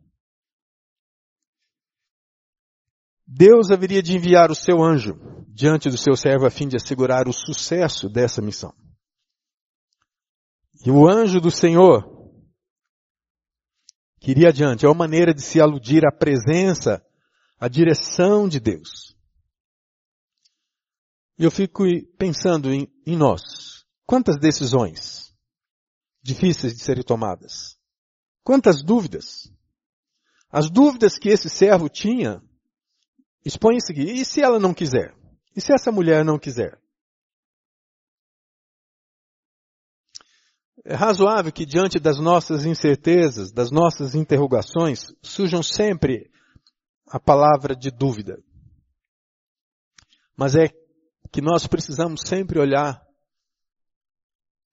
Deus 3.27 3.71
haveria 3.71 4.03
de 4.03 4.17
enviar 4.17 4.51
o 4.51 4.55
seu 4.55 4.83
anjo 4.83 5.15
diante 5.49 5.89
do 5.89 5.97
seu 5.97 6.17
servo 6.17 6.47
a 6.47 6.51
fim 6.51 6.67
de 6.67 6.77
assegurar 6.77 7.29
o 7.29 7.33
sucesso 7.33 8.09
dessa 8.09 8.43
missão. 8.43 8.75
E 10.85 10.91
o 10.91 11.09
anjo 11.09 11.41
do 11.41 11.51
Senhor 11.51 12.21
que 14.21 14.31
iria 14.31 14.51
adiante 14.51 14.85
é 14.85 14.89
uma 14.89 14.95
maneira 14.95 15.33
de 15.33 15.41
se 15.41 15.61
aludir 15.61 16.07
à 16.07 16.13
presença, 16.13 17.03
à 17.59 17.69
direção 17.69 18.47
de 18.47 18.61
Deus. 18.61 19.17
Eu 21.43 21.51
fico 21.51 21.85
pensando 22.19 22.71
em, 22.71 22.87
em 23.07 23.17
nós. 23.17 23.87
Quantas 24.05 24.37
decisões 24.39 25.35
difíceis 26.23 26.75
de 26.75 26.85
serem 26.85 27.03
tomadas. 27.03 27.79
Quantas 28.45 28.83
dúvidas! 28.83 29.51
As 30.51 30.69
dúvidas 30.69 31.17
que 31.19 31.31
esse 31.31 31.49
servo 31.49 31.89
tinha 31.89 32.43
expõem 33.43 33.79
a 33.79 33.81
seguir. 33.81 34.11
E 34.11 34.23
se 34.23 34.43
ela 34.43 34.61
não 34.61 34.75
quiser? 34.75 35.17
E 35.57 35.63
se 35.63 35.73
essa 35.73 35.91
mulher 35.91 36.27
não 36.27 36.39
quiser? 36.39 36.79
É 40.85 40.95
razoável 40.95 41.51
que 41.51 41.65
diante 41.65 41.99
das 41.99 42.19
nossas 42.19 42.67
incertezas, 42.67 43.51
das 43.51 43.71
nossas 43.71 44.15
interrogações, 44.15 45.07
surjam 45.23 45.63
sempre 45.63 46.31
a 47.09 47.19
palavra 47.19 47.75
de 47.75 47.91
dúvida. 47.91 48.43
Mas 50.37 50.55
é 50.55 50.69
que 51.33 51.41
nós 51.41 51.67
precisamos 51.67 52.23
sempre 52.27 52.59
olhar 52.59 53.01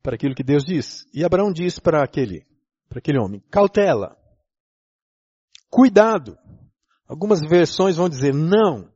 para 0.01 0.15
aquilo 0.15 0.35
que 0.35 0.43
Deus 0.43 0.63
diz. 0.63 1.05
E 1.13 1.23
Abraão 1.23 1.51
diz 1.51 1.79
para 1.79 2.03
aquele, 2.03 2.45
para 2.89 2.99
aquele 2.99 3.19
homem, 3.19 3.41
cautela, 3.51 4.17
cuidado. 5.69 6.37
Algumas 7.07 7.41
versões 7.41 7.95
vão 7.95 8.09
dizer 8.09 8.33
não. 8.33 8.91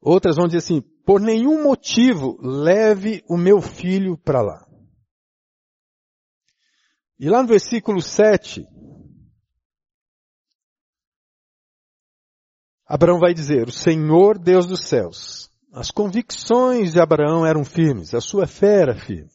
Outras 0.00 0.36
vão 0.36 0.46
dizer 0.46 0.58
assim, 0.58 0.80
por 1.04 1.20
nenhum 1.20 1.62
motivo 1.62 2.38
leve 2.40 3.22
o 3.28 3.36
meu 3.36 3.60
filho 3.60 4.16
para 4.16 4.40
lá. 4.40 4.66
E 7.18 7.28
lá 7.28 7.42
no 7.42 7.48
versículo 7.48 8.00
7, 8.00 8.66
Abraão 12.86 13.18
vai 13.18 13.34
dizer, 13.34 13.68
o 13.68 13.72
Senhor 13.72 14.38
Deus 14.38 14.66
dos 14.66 14.88
céus, 14.88 15.49
as 15.72 15.90
convicções 15.90 16.92
de 16.92 17.00
Abraão 17.00 17.46
eram 17.46 17.64
firmes, 17.64 18.12
a 18.12 18.20
sua 18.20 18.46
fé 18.46 18.82
era 18.82 18.94
firme. 18.94 19.30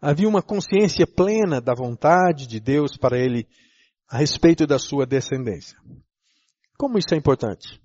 Havia 0.00 0.28
uma 0.28 0.42
consciência 0.42 1.06
plena 1.06 1.60
da 1.60 1.72
vontade 1.74 2.46
de 2.46 2.58
Deus 2.58 2.96
para 2.96 3.18
ele 3.18 3.48
a 4.08 4.18
respeito 4.18 4.66
da 4.66 4.78
sua 4.78 5.06
descendência. 5.06 5.78
Como 6.76 6.98
isso 6.98 7.14
é 7.14 7.16
importante? 7.16 7.80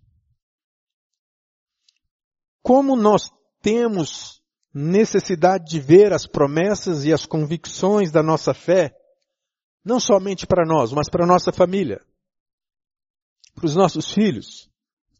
Como 2.61 2.95
nós 2.95 3.31
temos 3.61 4.41
necessidade 4.73 5.65
de 5.65 5.79
ver 5.79 6.11
as 6.11 6.25
promessas 6.25 7.05
e 7.05 7.13
as 7.13 7.25
convicções 7.25 8.11
da 8.11 8.21
nossa 8.21 8.53
fé, 8.53 8.95
não 9.83 9.99
somente 9.99 10.45
para 10.45 10.65
nós, 10.65 10.91
mas 10.91 11.09
para 11.09 11.23
a 11.23 11.27
nossa 11.27 11.51
família, 11.51 12.03
para 13.55 13.65
os 13.65 13.75
nossos 13.75 14.11
filhos, 14.11 14.69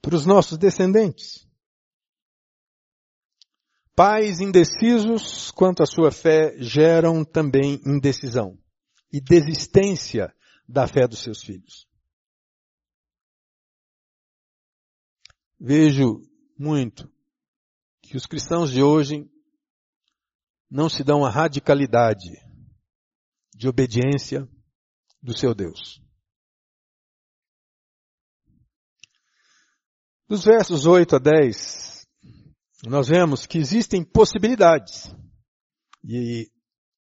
para 0.02 0.16
os 0.16 0.26
nossos 0.26 0.58
descendentes. 0.58 1.49
Pais 4.00 4.40
indecisos 4.40 5.52
quanto 5.52 5.84
à 5.84 5.86
sua 5.86 6.10
fé 6.10 6.56
geram 6.58 7.26
também 7.26 7.82
indecisão 7.86 8.58
e 9.12 9.20
desistência 9.20 10.34
da 10.66 10.88
fé 10.88 11.06
dos 11.06 11.20
seus 11.20 11.44
filhos. 11.44 11.86
Vejo 15.60 16.22
muito 16.58 17.12
que 18.02 18.16
os 18.16 18.26
cristãos 18.26 18.72
de 18.72 18.82
hoje 18.82 19.30
não 20.72 20.88
se 20.88 21.04
dão 21.04 21.26
a 21.26 21.30
radicalidade 21.30 22.32
de 23.54 23.68
obediência 23.68 24.48
do 25.22 25.38
seu 25.38 25.54
Deus. 25.54 26.02
Dos 30.26 30.46
versos 30.46 30.86
8 30.86 31.18
a 31.18 31.20
10, 31.20 31.99
nós 32.88 33.08
vemos 33.10 33.46
que 33.46 33.58
existem 33.58 34.04
possibilidades. 34.04 35.14
E 36.04 36.50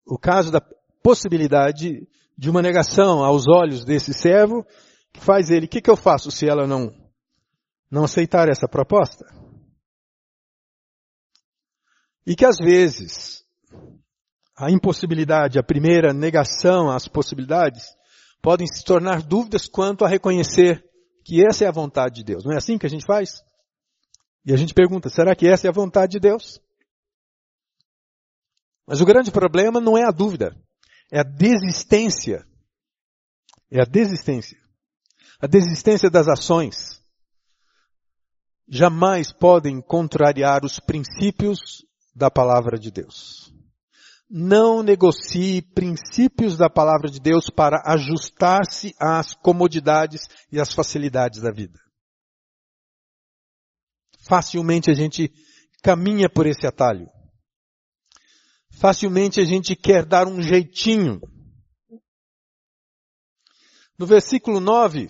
o 0.07 0.19
caso 0.19 0.51
da 0.51 0.61
possibilidade 1.03 2.09
de 2.37 2.51
uma 2.51 2.63
negação 2.63 3.25
aos 3.25 3.47
olhos 3.47 3.85
desse 3.85 4.13
servo, 4.13 4.65
que 5.13 5.21
faz 5.21 5.51
ele, 5.51 5.67
o 5.67 5.69
que, 5.69 5.81
que 5.81 5.91
eu 5.91 5.97
faço 5.97 6.31
se 6.31 6.49
ela 6.49 6.67
não, 6.67 6.93
não 7.91 8.05
aceitar 8.05 8.49
essa 8.49 8.69
proposta? 8.69 9.25
E 12.27 12.35
que 12.35 12.45
às 12.45 12.59
vezes 12.59 13.45
a 14.57 14.71
impossibilidade, 14.71 15.59
a 15.59 15.63
primeira 15.63 16.13
negação 16.13 16.91
às 16.91 17.07
possibilidades, 17.07 17.87
podem 18.43 18.67
se 18.67 18.85
tornar 18.85 19.23
dúvidas 19.23 19.69
quanto 19.69 20.05
a 20.05 20.09
reconhecer 20.09 20.85
que 21.25 21.45
essa 21.47 21.65
é 21.65 21.69
a 21.69 21.73
vontade 21.73 22.17
de 22.17 22.25
Deus. 22.25 22.45
Não 22.45 22.53
é 22.53 22.57
assim 22.57 22.77
que 22.77 22.87
a 22.87 22.91
gente 22.91 23.07
faz? 23.07 23.43
E 24.49 24.55
a 24.55 24.57
gente 24.57 24.73
pergunta, 24.73 25.11
será 25.11 25.37
que 25.37 25.47
essa 25.47 25.67
é 25.67 25.69
a 25.69 25.75
vontade 25.75 26.13
de 26.13 26.21
Deus? 26.21 26.59
Mas 28.87 29.03
o 29.03 29.05
grande 29.05 29.31
problema 29.31 29.79
não 29.79 29.99
é 29.99 30.05
a 30.05 30.11
dúvida, 30.11 30.57
é 31.13 31.21
a 31.21 31.23
desistência. 31.23 32.47
É 33.71 33.83
a 33.83 33.85
desistência. 33.85 34.59
A 35.39 35.47
desistência 35.47 36.09
das 36.09 36.29
ações. 36.29 36.99
Jamais 38.67 39.31
podem 39.31 39.83
contrariar 39.83 40.65
os 40.65 40.81
princípios 40.81 41.85
da 42.17 42.31
palavra 42.31 42.79
de 42.79 42.91
Deus 42.91 43.53
não 44.31 44.83
negocie 44.83 45.63
princípios 45.63 46.59
da 46.59 46.69
palavra 46.69 47.11
de 47.11 47.19
Deus 47.19 47.49
para 47.49 47.83
ajustar-se 47.87 48.95
às 49.01 49.33
comodidades 49.33 50.29
e 50.53 50.61
às 50.61 50.75
facilidades 50.75 51.41
da 51.41 51.51
vida. 51.51 51.81
Facilmente 54.29 54.91
a 54.91 54.95
gente 54.95 55.33
caminha 55.83 56.29
por 56.29 56.47
esse 56.47 56.67
atalho. 56.67 57.11
Facilmente 58.79 59.41
a 59.41 59.45
gente 59.45 59.75
quer 59.75 60.05
dar 60.05 60.29
um 60.29 60.43
jeitinho. 60.43 61.19
No 63.99 64.05
versículo 64.07 64.61
9, 64.61 65.09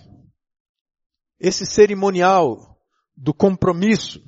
esse 1.37 1.65
cerimonial 1.65 2.81
do 3.13 3.33
compromisso 3.33 4.23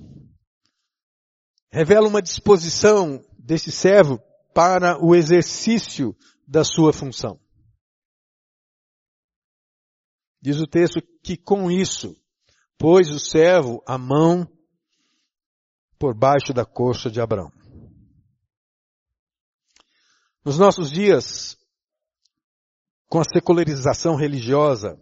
revela 1.72 2.10
uma 2.10 2.22
disposição 2.22 3.26
desse 3.40 3.72
servo 3.72 4.22
para 4.54 5.02
o 5.02 5.16
exercício 5.16 6.14
da 6.46 6.66
sua 6.66 6.92
função. 6.92 7.40
Diz 10.42 10.60
o 10.60 10.68
texto 10.68 11.02
que 11.24 11.38
com 11.38 11.72
isso 11.72 12.14
pôs 12.78 13.10
o 13.10 13.20
servo 13.20 13.82
a 13.88 13.98
mão 13.98 14.46
por 16.02 16.16
baixo 16.16 16.52
da 16.52 16.66
coxa 16.66 17.12
de 17.12 17.22
Abraão. 17.22 17.52
Nos 20.44 20.58
nossos 20.58 20.90
dias, 20.90 21.56
com 23.08 23.20
a 23.20 23.24
secularização 23.24 24.16
religiosa, 24.16 25.00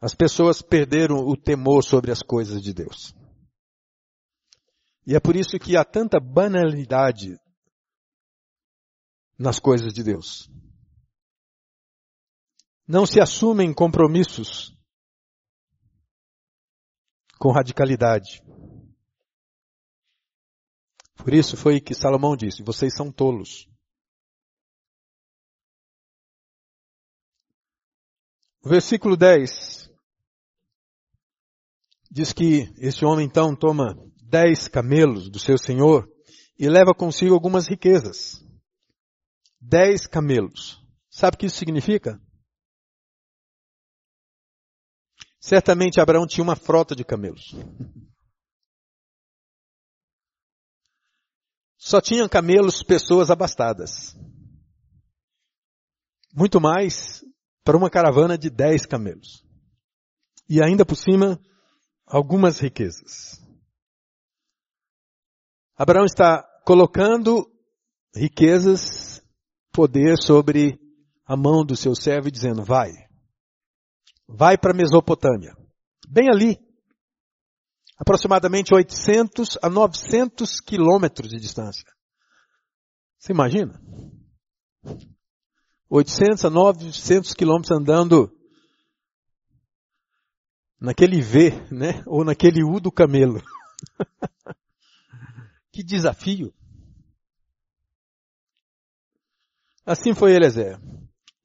as 0.00 0.14
pessoas 0.14 0.62
perderam 0.62 1.16
o 1.26 1.36
temor 1.36 1.82
sobre 1.82 2.12
as 2.12 2.22
coisas 2.22 2.62
de 2.62 2.72
Deus. 2.72 3.12
E 5.04 5.16
é 5.16 5.18
por 5.18 5.34
isso 5.34 5.58
que 5.58 5.76
há 5.76 5.84
tanta 5.84 6.20
banalidade 6.20 7.36
nas 9.36 9.58
coisas 9.58 9.92
de 9.92 10.04
Deus. 10.04 10.48
Não 12.86 13.04
se 13.04 13.20
assumem 13.20 13.74
compromissos 13.74 14.72
com 17.40 17.50
radicalidade. 17.50 18.46
Por 21.16 21.34
isso 21.34 21.56
foi 21.56 21.80
que 21.80 21.94
Salomão 21.94 22.36
disse: 22.36 22.62
vocês 22.62 22.94
são 22.94 23.10
tolos. 23.10 23.68
O 28.62 28.68
versículo 28.68 29.16
10 29.16 29.88
diz 32.10 32.32
que 32.32 32.72
este 32.78 33.04
homem 33.04 33.26
então 33.26 33.54
toma 33.54 33.94
dez 34.22 34.66
camelos 34.66 35.30
do 35.30 35.38
seu 35.38 35.56
senhor 35.56 36.08
e 36.58 36.68
leva 36.68 36.92
consigo 36.94 37.34
algumas 37.34 37.68
riquezas 37.68 38.44
dez 39.60 40.06
camelos. 40.06 40.82
Sabe 41.10 41.34
o 41.34 41.38
que 41.38 41.46
isso 41.46 41.56
significa? 41.56 42.20
Certamente 45.40 46.00
Abraão 46.00 46.26
tinha 46.26 46.42
uma 46.42 46.56
frota 46.56 46.94
de 46.94 47.04
camelos. 47.04 47.54
Só 51.86 52.00
tinham 52.00 52.28
camelos 52.28 52.82
pessoas 52.82 53.30
abastadas. 53.30 54.16
Muito 56.34 56.60
mais 56.60 57.24
para 57.62 57.76
uma 57.76 57.88
caravana 57.88 58.36
de 58.36 58.50
dez 58.50 58.84
camelos. 58.84 59.46
E 60.48 60.60
ainda 60.60 60.84
por 60.84 60.96
cima, 60.96 61.40
algumas 62.04 62.58
riquezas. 62.58 63.40
Abraão 65.76 66.04
está 66.04 66.42
colocando 66.64 67.48
riquezas 68.12 69.22
poder 69.70 70.16
sobre 70.20 70.80
a 71.24 71.36
mão 71.36 71.64
do 71.64 71.76
seu 71.76 71.94
servo 71.94 72.26
e 72.26 72.32
dizendo, 72.32 72.64
vai, 72.64 72.90
vai 74.26 74.58
para 74.58 74.72
a 74.72 74.76
Mesopotâmia. 74.76 75.56
Bem 76.08 76.28
ali, 76.28 76.58
aproximadamente 77.96 78.74
800 78.74 79.58
a 79.62 79.70
900 79.70 80.60
quilômetros 80.60 81.30
de 81.30 81.38
distância. 81.38 81.84
Você 83.18 83.32
imagina? 83.32 83.80
800 85.88 86.44
a 86.44 86.50
900 86.50 87.32
quilômetros 87.34 87.70
andando 87.70 88.30
naquele 90.80 91.20
V, 91.20 91.50
né? 91.70 92.02
Ou 92.06 92.24
naquele 92.24 92.62
U 92.62 92.78
do 92.80 92.92
camelo. 92.92 93.42
que 95.72 95.82
desafio. 95.82 96.52
Assim 99.84 100.12
foi 100.14 100.34
Eliezer. 100.34 100.80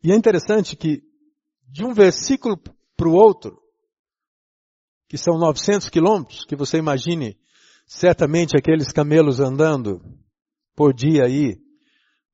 E 0.04 0.12
é 0.12 0.16
interessante 0.16 0.76
que 0.76 1.04
de 1.68 1.86
um 1.86 1.94
versículo 1.94 2.58
para 2.98 3.08
o 3.08 3.14
outro, 3.14 3.62
que 5.12 5.18
são 5.18 5.38
900 5.38 5.90
quilômetros, 5.90 6.46
que 6.46 6.56
você 6.56 6.78
imagine 6.78 7.38
certamente 7.86 8.56
aqueles 8.56 8.94
camelos 8.94 9.42
andando 9.42 10.02
por 10.74 10.94
dia 10.94 11.26
aí, 11.26 11.58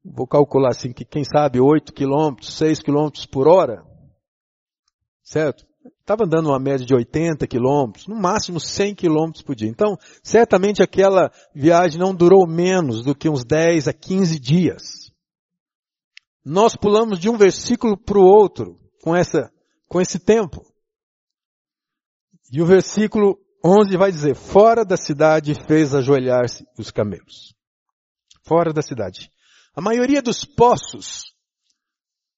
vou 0.05 0.27
calcular 0.27 0.69
assim 0.69 0.93
que 0.93 1.03
quem 1.03 1.23
sabe 1.23 1.59
8 1.59 1.91
quilômetros, 1.91 2.53
6 2.53 2.83
quilômetros 2.83 3.25
por 3.25 3.47
hora, 3.47 3.83
certo? 5.23 5.65
Estava 5.99 6.25
andando 6.25 6.49
uma 6.49 6.59
média 6.59 6.85
de 6.85 6.93
80 6.93 7.47
quilômetros, 7.47 8.05
no 8.05 8.15
máximo 8.15 8.59
100 8.59 8.93
quilômetros 8.93 9.41
por 9.41 9.55
dia. 9.55 9.67
Então, 9.67 9.97
certamente 10.21 10.83
aquela 10.83 11.31
viagem 11.55 11.99
não 11.99 12.13
durou 12.13 12.45
menos 12.47 13.03
do 13.03 13.15
que 13.15 13.27
uns 13.27 13.43
10 13.43 13.87
a 13.87 13.93
15 13.93 14.39
dias 14.39 15.11
nós 16.45 16.75
pulamos 16.75 17.19
de 17.19 17.27
um 17.27 17.37
versículo 17.37 17.97
para 17.97 18.19
o 18.19 18.23
outro 18.23 18.79
com 19.01 19.15
essa, 19.15 19.51
com 19.89 19.99
esse 19.99 20.19
tempo. 20.19 20.63
E 22.51 22.61
o 22.61 22.65
versículo 22.65 23.37
11 23.63 23.97
vai 23.97 24.11
dizer, 24.11 24.35
fora 24.35 24.85
da 24.85 24.95
cidade 24.95 25.53
fez 25.67 25.93
ajoelhar-se 25.93 26.65
os 26.77 26.91
camelos. 26.91 27.53
Fora 28.43 28.71
da 28.71 28.81
cidade. 28.81 29.29
A 29.75 29.81
maioria 29.81 30.21
dos 30.21 30.45
poços 30.45 31.35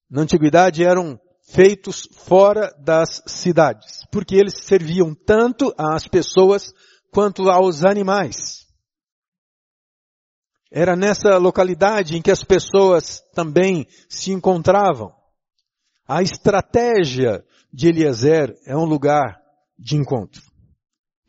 na 0.09 0.23
antiguidade 0.23 0.83
eram 0.83 1.19
feitos 1.51 2.07
fora 2.11 2.71
das 2.83 3.21
cidades, 3.27 4.05
porque 4.11 4.35
eles 4.35 4.63
serviam 4.63 5.13
tanto 5.13 5.73
às 5.77 6.07
pessoas 6.07 6.73
quanto 7.11 7.49
aos 7.49 7.85
animais. 7.85 8.67
Era 10.71 10.95
nessa 10.95 11.37
localidade 11.37 12.15
em 12.15 12.21
que 12.21 12.31
as 12.31 12.43
pessoas 12.43 13.21
também 13.33 13.87
se 14.07 14.31
encontravam. 14.31 15.13
A 16.07 16.21
estratégia 16.21 17.43
de 17.71 17.87
Eliezer 17.87 18.55
é 18.65 18.75
um 18.75 18.85
lugar 18.85 19.39
de 19.79 19.95
encontro. 19.95 20.41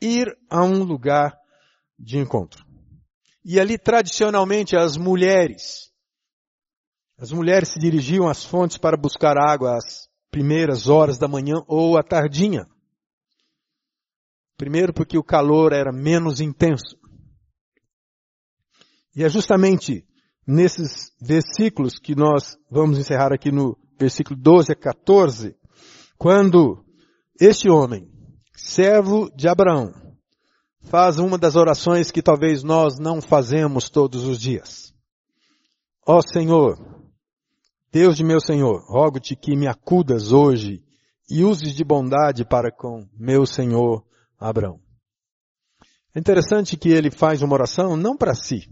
Ir 0.02 0.36
a 0.50 0.64
um 0.64 0.82
lugar 0.82 1.38
de 1.98 2.18
encontro. 2.18 2.64
E 3.44 3.60
ali 3.60 3.78
tradicionalmente 3.78 4.76
as 4.76 4.96
mulheres, 4.96 5.90
as 7.16 7.32
mulheres 7.32 7.70
se 7.70 7.78
dirigiam 7.78 8.28
às 8.28 8.44
fontes 8.44 8.76
para 8.76 8.96
buscar 8.96 9.38
água 9.38 9.76
às 9.76 10.08
primeiras 10.30 10.88
horas 10.88 11.18
da 11.18 11.28
manhã 11.28 11.62
ou 11.66 11.96
à 11.96 12.02
tardinha. 12.02 12.66
Primeiro 14.56 14.92
porque 14.92 15.16
o 15.16 15.24
calor 15.24 15.72
era 15.72 15.92
menos 15.92 16.40
intenso. 16.40 16.98
E 19.16 19.24
é 19.24 19.28
justamente 19.28 20.06
nesses 20.46 21.12
versículos 21.20 21.98
que 21.98 22.14
nós 22.14 22.58
vamos 22.70 22.98
encerrar 22.98 23.32
aqui 23.32 23.50
no 23.50 23.76
versículo 23.98 24.38
12 24.40 24.72
a 24.72 24.76
14, 24.76 25.56
quando 26.16 26.84
este 27.40 27.70
homem, 27.70 28.09
servo 28.62 29.30
de 29.34 29.48
Abraão, 29.48 29.92
faz 30.82 31.18
uma 31.18 31.38
das 31.38 31.56
orações 31.56 32.10
que 32.10 32.22
talvez 32.22 32.62
nós 32.62 32.98
não 32.98 33.20
fazemos 33.20 33.88
todos 33.88 34.24
os 34.24 34.38
dias. 34.38 34.94
Ó 36.06 36.18
oh 36.18 36.22
Senhor, 36.22 36.78
Deus 37.92 38.16
de 38.16 38.24
meu 38.24 38.40
Senhor, 38.40 38.84
rogo-te 38.88 39.34
que 39.34 39.56
me 39.56 39.66
acudas 39.66 40.32
hoje 40.32 40.82
e 41.28 41.44
uses 41.44 41.74
de 41.74 41.84
bondade 41.84 42.44
para 42.44 42.70
com 42.70 43.06
meu 43.18 43.46
Senhor 43.46 44.04
Abraão. 44.38 44.80
É 46.14 46.18
interessante 46.18 46.76
que 46.76 46.88
ele 46.88 47.10
faz 47.10 47.42
uma 47.42 47.54
oração 47.54 47.96
não 47.96 48.16
para 48.16 48.34
si, 48.34 48.68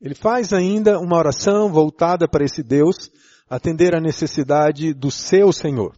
ele 0.00 0.14
faz 0.14 0.52
ainda 0.52 1.00
uma 1.00 1.16
oração 1.16 1.72
voltada 1.72 2.28
para 2.28 2.44
esse 2.44 2.62
Deus 2.62 3.10
atender 3.50 3.96
a 3.96 4.00
necessidade 4.00 4.94
do 4.94 5.10
seu 5.10 5.52
Senhor. 5.52 5.97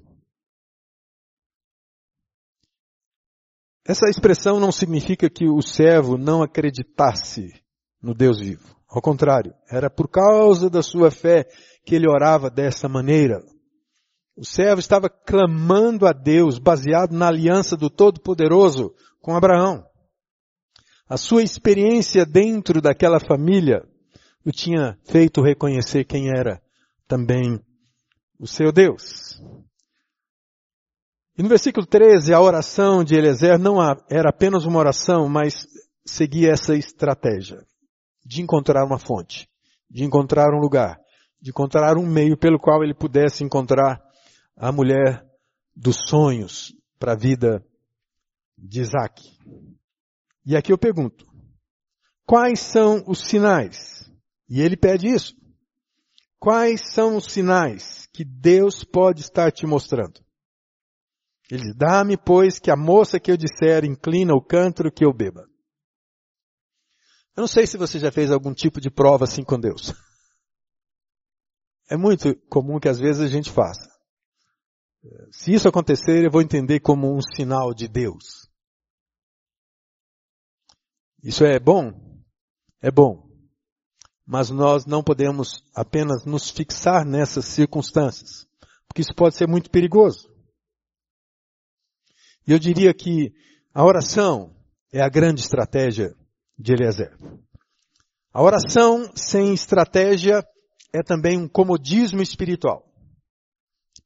Essa 3.91 4.09
expressão 4.09 4.61
não 4.61 4.71
significa 4.71 5.29
que 5.29 5.49
o 5.49 5.61
servo 5.61 6.17
não 6.17 6.45
acreditasse 6.45 7.53
no 8.01 8.15
Deus 8.15 8.39
vivo. 8.39 8.63
Ao 8.89 9.03
contrário, 9.03 9.53
era 9.69 9.91
por 9.91 10.09
causa 10.09 10.71
da 10.71 10.81
sua 10.81 11.11
fé 11.11 11.49
que 11.85 11.97
ele 11.97 12.09
orava 12.09 12.49
dessa 12.49 12.89
maneira. 12.89 13.43
O 14.37 14.45
servo 14.45 14.79
estava 14.79 15.11
clamando 15.11 16.07
a 16.07 16.13
Deus 16.13 16.57
baseado 16.57 17.11
na 17.11 17.27
aliança 17.27 17.77
do 17.77 17.91
Todo-Poderoso 17.91 18.95
com 19.21 19.35
Abraão. 19.35 19.85
A 21.09 21.17
sua 21.17 21.43
experiência 21.43 22.25
dentro 22.25 22.81
daquela 22.81 23.19
família 23.19 23.83
o 24.47 24.53
tinha 24.53 24.97
feito 25.03 25.43
reconhecer 25.43 26.05
quem 26.05 26.29
era 26.29 26.63
também 27.09 27.61
o 28.39 28.47
seu 28.47 28.71
Deus. 28.71 29.43
E 31.37 31.43
no 31.43 31.49
versículo 31.49 31.87
13, 31.87 32.35
a 32.35 32.41
oração 32.41 33.03
de 33.03 33.15
Eliezer 33.15 33.59
não 33.59 33.77
era 34.09 34.31
apenas 34.31 34.65
uma 34.65 34.79
oração, 34.79 35.29
mas 35.29 35.67
seguia 36.05 36.53
essa 36.53 36.77
estratégia 36.77 37.65
de 38.25 38.43
encontrar 38.43 38.85
uma 38.85 38.99
fonte, 38.99 39.49
de 39.89 40.05
encontrar 40.05 40.53
um 40.55 40.61
lugar, 40.61 41.01
de 41.41 41.51
encontrar 41.51 41.97
um 41.97 42.07
meio 42.07 42.37
pelo 42.37 42.59
qual 42.59 42.83
ele 42.83 42.95
pudesse 42.95 43.43
encontrar 43.43 44.01
a 44.57 44.71
mulher 44.71 45.25
dos 45.75 45.97
sonhos 46.09 46.75
para 46.99 47.13
a 47.13 47.17
vida 47.17 47.65
de 48.59 48.81
Isaac. 48.81 49.23
E 50.45 50.57
aqui 50.57 50.73
eu 50.73 50.79
pergunto, 50.79 51.27
quais 52.27 52.61
são 52.61 53.03
os 53.07 53.21
sinais 53.21 54.01
e 54.51 54.61
ele 54.61 54.77
pede 54.77 55.07
isso. 55.07 55.37
Quais 56.41 56.93
são 56.93 57.17
os 57.17 57.27
sinais 57.27 58.09
que 58.13 58.25
Deus 58.25 58.83
pode 58.83 59.21
estar 59.21 59.53
te 59.53 59.65
mostrando? 59.65 60.21
Ele 61.51 61.63
diz, 61.63 61.75
dá-me, 61.75 62.17
pois, 62.17 62.59
que 62.59 62.71
a 62.71 62.77
moça 62.77 63.19
que 63.19 63.31
eu 63.31 63.37
disser 63.37 63.85
inclina 63.85 64.35
o 64.35 64.43
cântaro 64.43 64.93
que 64.93 65.05
eu 65.05 65.13
beba. 65.13 65.43
Eu 67.37 67.43
não 67.43 67.49
sei 67.49 67.67
se 67.67 67.77
você 67.77 67.99
já 67.99 68.13
fez 68.13 68.31
algum 68.31 68.55
tipo 68.55 68.81
de 68.81 68.91
prova 68.91 69.25
assim 69.25 69.43
com 69.43 69.59
Deus. 69.59 69.93
É 71.91 71.97
muito 71.97 72.37
comum 72.49 72.79
que 72.79 72.89
às 72.89 73.01
vezes 73.01 73.21
a 73.21 73.29
gente 73.29 73.51
faça. 73.51 73.91
Se 75.33 75.53
isso 75.53 75.69
acontecer, 75.69 76.25
eu 76.25 76.31
vou 76.31 76.43
entender 76.43 76.81
como 76.81 77.13
um 77.13 77.21
sinal 77.21 77.75
de 77.75 77.89
Deus. 77.89 78.49
Isso 81.23 81.45
é 81.45 81.59
bom? 81.59 81.93
É 82.81 82.91
bom 82.91 83.31
mas 84.31 84.49
nós 84.49 84.87
não 84.87 85.03
podemos 85.03 85.65
apenas 85.75 86.25
nos 86.25 86.49
fixar 86.49 87.05
nessas 87.05 87.47
circunstâncias, 87.47 88.47
porque 88.87 89.03
isso 89.03 89.13
pode 89.13 89.35
ser 89.35 89.49
muito 89.49 89.69
perigoso. 89.69 90.30
E 92.51 92.53
eu 92.53 92.59
diria 92.59 92.93
que 92.93 93.33
a 93.73 93.85
oração 93.85 94.53
é 94.93 95.01
a 95.01 95.09
grande 95.09 95.41
estratégia 95.41 96.17
de 96.59 96.73
Eliezer. 96.73 97.17
A 98.35 98.43
oração 98.43 99.09
sem 99.15 99.55
estratégia 99.55 100.45
é 100.93 101.01
também 101.01 101.39
um 101.39 101.47
comodismo 101.47 102.21
espiritual. 102.21 102.85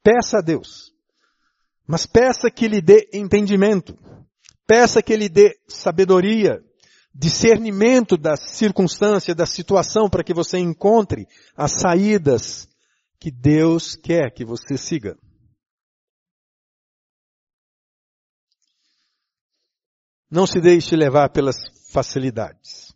Peça 0.03 0.41
a 0.41 0.41
Deus, 0.43 0.93
mas 1.87 2.05
peça 2.05 2.51
que 2.51 2.69
lhe 2.69 2.83
dê 2.83 3.09
entendimento, 3.15 3.97
peça 4.67 5.03
que 5.03 5.17
lhe 5.17 5.31
dê 5.31 5.59
sabedoria, 5.67 6.63
discernimento 7.15 8.15
da 8.15 8.37
circunstância, 8.37 9.35
da 9.35 9.47
situação, 9.47 10.11
para 10.11 10.23
que 10.23 10.35
você 10.35 10.59
encontre 10.59 11.27
as 11.57 11.73
saídas 11.81 12.69
que 13.19 13.31
Deus 13.31 13.97
quer 13.97 14.31
que 14.35 14.45
você 14.45 14.77
siga. 14.77 15.17
Não 20.35 20.49
se 20.49 20.61
deixe 20.61 20.97
levar 20.97 21.29
pelas 21.31 21.55
facilidades. 21.93 22.93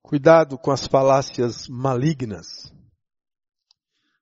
Cuidado 0.00 0.56
com 0.56 0.70
as 0.70 0.86
falácias 0.86 1.68
malignas. 1.68 2.72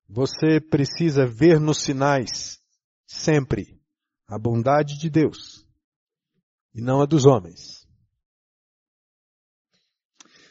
Você 0.08 0.60
precisa 0.60 1.24
ver 1.24 1.60
nos 1.60 1.78
sinais 1.78 2.58
sempre 3.06 3.80
a 4.26 4.36
bondade 4.36 4.98
de 4.98 5.08
Deus 5.08 5.64
e 6.74 6.80
não 6.82 7.00
a 7.00 7.06
dos 7.06 7.24
homens. 7.24 7.86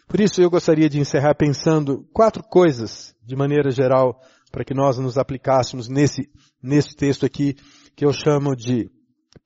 Por 0.08 0.22
isso 0.22 0.42
eu 0.42 0.50
gostaria 0.50 0.88
de 0.88 1.00
encerrar 1.00 1.36
pensando 1.36 2.08
quatro 2.14 2.44
coisas, 2.44 3.14
de 3.22 3.36
maneira 3.36 3.72
geral, 3.72 4.22
para 4.54 4.64
que 4.64 4.74
nós 4.74 4.98
nos 4.98 5.18
aplicássemos 5.18 5.90
nesse, 5.90 6.32
nesse 6.64 6.96
texto 6.96 7.26
aqui, 7.26 7.56
que 7.94 8.06
eu 8.06 8.14
chamo 8.14 8.56
de 8.56 8.90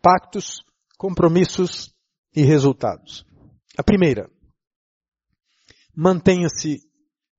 pactos, 0.04 0.64
compromissos 1.00 1.92
e 2.36 2.44
resultados. 2.44 3.26
A 3.78 3.84
primeira, 3.84 4.30
mantenha-se 5.96 6.82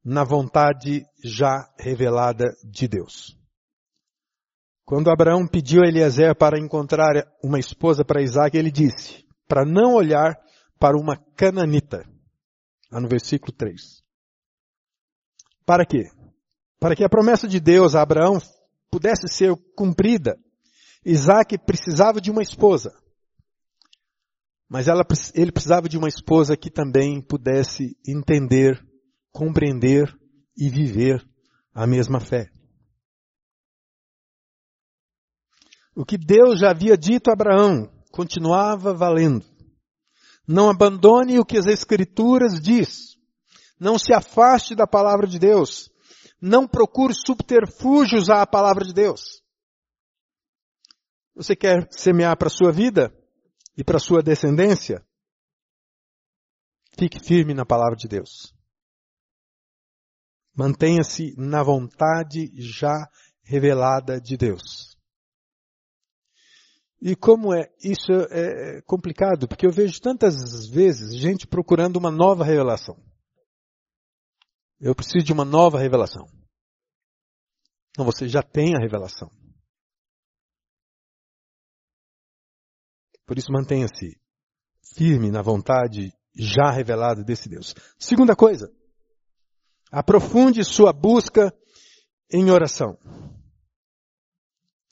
na 0.05 0.25
vontade 0.25 1.05
já 1.23 1.69
revelada 1.79 2.55
de 2.65 2.89
Deus. 2.89 3.39
Quando 4.85 5.11
Abraão 5.11 5.47
pediu 5.47 5.83
a 5.83 5.89
Eliezer 5.89 6.37
para 6.37 6.59
encontrar 6.59 7.13
uma 7.43 7.59
esposa 7.59 8.05
para 8.05 8.23
Isaac, 8.23 8.57
ele 8.57 8.71
disse, 8.71 9.25
para 9.47 9.65
não 9.65 9.95
olhar 9.95 10.37
para 10.79 10.99
uma 10.99 11.17
cananita 11.37 12.05
lá 12.91 13.01
no 13.01 13.09
versículo 13.09 13.53
3. 13.53 14.03
Para 15.65 15.87
quê? 15.87 16.05
Para 16.79 16.97
que 16.97 17.05
a 17.05 17.09
promessa 17.09 17.47
de 17.47 17.61
Deus 17.61 17.95
a 17.95 18.03
Abraão 18.03 18.39
pudesse 18.91 19.29
ser 19.29 19.55
cumprida, 19.77 20.37
Isaac 21.05 21.57
precisava 21.65 22.21
de 22.21 22.31
uma 22.31 22.43
esposa. 22.43 22.93
Mas 24.73 24.89
ela, 24.89 25.07
ele 25.35 25.53
precisava 25.53 25.87
de 25.87 25.99
uma 25.99 26.09
esposa 26.09 26.57
que 26.57 26.71
também 26.71 27.21
pudesse 27.21 27.95
entender, 28.09 28.83
compreender 29.31 30.11
e 30.57 30.71
viver 30.71 31.23
a 31.75 31.87
mesma 31.87 32.21
fé. 32.21 32.51
O 35.95 36.07
que 36.07 36.17
Deus 36.17 36.61
já 36.61 36.71
havia 36.71 36.97
dito 36.97 37.29
a 37.29 37.35
Abraão 37.35 37.93
continuava 38.11 38.95
valendo. 38.95 39.45
Não 40.49 40.71
abandone 40.71 41.39
o 41.39 41.45
que 41.45 41.59
as 41.59 41.67
Escrituras 41.67 42.59
diz. 42.59 43.19
Não 43.79 43.99
se 43.99 44.15
afaste 44.15 44.75
da 44.75 44.87
palavra 44.87 45.27
de 45.27 45.39
Deus. 45.39 45.91
Não 46.41 46.67
procure 46.67 47.13
subterfúgios 47.13 48.31
à 48.31 48.47
palavra 48.47 48.87
de 48.87 48.95
Deus. 48.95 49.43
Você 51.35 51.55
quer 51.55 51.87
semear 51.91 52.39
para 52.39 52.49
a 52.49 52.51
sua 52.51 52.73
vida 52.73 53.15
e 53.77 53.85
para 53.85 53.99
sua 53.99 54.23
descendência? 54.23 55.05
Fique 56.99 57.19
firme 57.19 57.55
na 57.55 57.65
palavra 57.65 57.97
de 57.97 58.07
Deus. 58.07 58.55
Mantenha-se 60.55 61.35
na 61.39 61.63
vontade 61.63 62.53
já 62.57 63.09
revelada 63.43 64.21
de 64.21 64.37
Deus. 64.37 64.93
E 67.01 67.17
como 67.17 67.53
é, 67.53 67.69
isso 67.83 68.13
é 68.31 68.81
complicado, 68.83 69.49
porque 69.49 69.67
eu 69.67 69.73
vejo 69.73 70.01
tantas 70.01 70.69
vezes 70.69 71.17
gente 71.17 71.47
procurando 71.47 71.97
uma 71.97 72.13
nova 72.13 72.45
revelação. 72.45 72.97
Eu 74.79 74.95
preciso 74.95 75.25
de 75.25 75.33
uma 75.33 75.45
nova 75.45 75.81
revelação. 75.81 76.27
Não, 77.97 78.05
você 78.05 78.29
já 78.29 78.43
tem 78.43 78.77
a 78.77 78.81
revelação. 78.81 79.31
Por 83.33 83.39
isso 83.39 83.51
mantenha-se 83.51 84.21
firme 84.95 85.31
na 85.31 85.41
vontade 85.41 86.13
já 86.37 86.71
revelada 86.71 87.25
desse 87.25 87.49
Deus. 87.49 87.75
Segunda 87.99 88.37
coisa, 88.37 88.71
aprofunde 89.91 90.63
sua 90.63 90.93
busca 90.93 91.51
em 92.31 92.51
oração. 92.51 92.99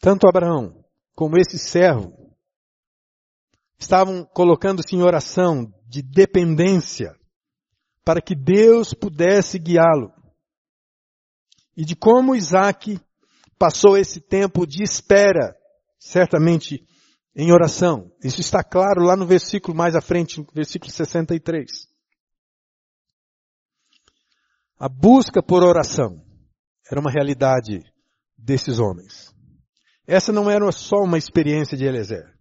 Tanto 0.01 0.27
Abraão 0.27 0.83
como 1.15 1.37
esse 1.37 1.59
servo 1.59 2.35
estavam 3.79 4.25
colocando-se 4.25 4.97
em 4.97 5.03
oração 5.03 5.71
de 5.87 6.01
dependência 6.01 7.15
para 8.03 8.23
que 8.23 8.35
Deus 8.35 8.95
pudesse 8.95 9.59
guiá-lo. 9.59 10.15
E 11.77 11.85
de 11.85 11.95
como 11.95 12.35
Isaac 12.35 12.99
passou 13.59 13.99
esse 13.99 14.19
tempo 14.19 14.67
de 14.67 14.83
espera, 14.83 15.55
certamente 15.99 16.89
em 17.35 17.53
oração. 17.53 18.11
Isso 18.23 18.41
está 18.41 18.63
claro 18.63 19.03
lá 19.03 19.17
no 19.17 19.27
versículo 19.27 19.77
mais 19.77 19.95
à 19.95 20.01
frente, 20.01 20.39
no 20.39 20.47
versículo 20.53 20.91
63. 20.91 21.89
A 24.79 24.89
busca 24.89 25.43
por 25.43 25.63
oração 25.63 26.25
era 26.91 27.01
uma 27.01 27.11
realidade 27.11 27.83
desses 28.37 28.79
homens. 28.79 29.35
Essa 30.07 30.33
não 30.33 30.51
era 30.51 30.71
só 30.73 30.97
uma 30.97 31.19
experiência 31.19 31.77
de 31.77 31.85
Eliezer, 31.85 32.37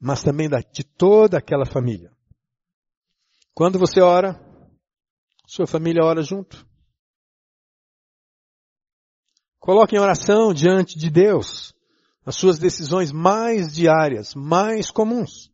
mas 0.00 0.22
também 0.22 0.48
de 0.72 0.82
toda 0.82 1.38
aquela 1.38 1.66
família. 1.66 2.10
Quando 3.54 3.78
você 3.78 4.00
ora, 4.00 4.40
sua 5.46 5.66
família 5.66 6.02
ora 6.02 6.22
junto. 6.22 6.66
Coloque 9.60 9.94
em 9.94 10.00
oração 10.00 10.52
diante 10.52 10.98
de 10.98 11.08
Deus 11.08 11.73
as 12.24 12.36
suas 12.36 12.58
decisões 12.58 13.12
mais 13.12 13.72
diárias, 13.72 14.34
mais 14.34 14.90
comuns. 14.90 15.52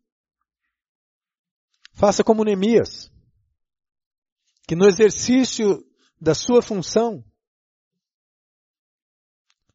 Faça 1.92 2.22
como 2.22 2.44
Neemias, 2.44 3.10
que 4.66 4.76
no 4.76 4.86
exercício 4.86 5.84
da 6.20 6.34
sua 6.34 6.62
função 6.62 7.24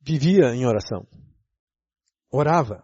vivia 0.02 0.54
em 0.56 0.66
oração. 0.66 1.08
Orava. 2.32 2.84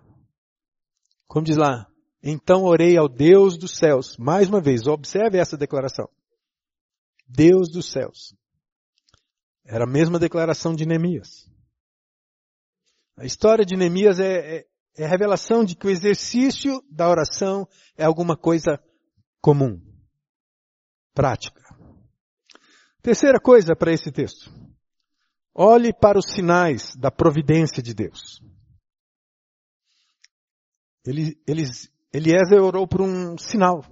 Como 1.28 1.46
diz 1.46 1.58
lá, 1.58 1.88
então 2.22 2.64
orei 2.64 2.98
ao 2.98 3.08
Deus 3.08 3.58
dos 3.58 3.78
céus. 3.78 4.18
Mais 4.18 4.50
uma 4.50 4.62
vez, 4.62 4.86
observe 4.88 5.38
essa 5.38 5.58
declaração. 5.58 6.10
Deus 7.28 7.70
dos 7.72 7.92
céus. 7.92 8.36
Era 9.64 9.86
a 9.86 9.90
mesma 9.90 10.20
declaração 10.20 10.76
de 10.76 10.86
Neemias. 10.86 11.51
A 13.22 13.26
história 13.26 13.64
de 13.64 13.78
Neemias 13.78 14.20
é, 14.20 14.58
é, 14.58 14.66
é 14.98 15.06
a 15.06 15.08
revelação 15.08 15.64
de 15.64 15.76
que 15.76 15.86
o 15.86 15.92
exercício 15.92 16.84
da 16.90 17.08
oração 17.08 17.68
é 17.96 18.04
alguma 18.04 18.36
coisa 18.36 18.84
comum, 19.40 19.80
prática. 21.14 21.62
Terceira 23.00 23.40
coisa 23.40 23.76
para 23.76 23.94
esse 23.94 24.12
texto. 24.12 24.52
Olhe 25.54 25.94
para 25.94 26.18
os 26.18 26.32
sinais 26.34 26.96
da 26.96 27.12
providência 27.12 27.84
de 27.84 27.94
Deus. 27.94 28.42
Ele, 31.06 31.40
Eliezer 32.12 32.60
orou 32.60 32.88
por 32.88 33.02
um 33.02 33.38
sinal. 33.38 33.86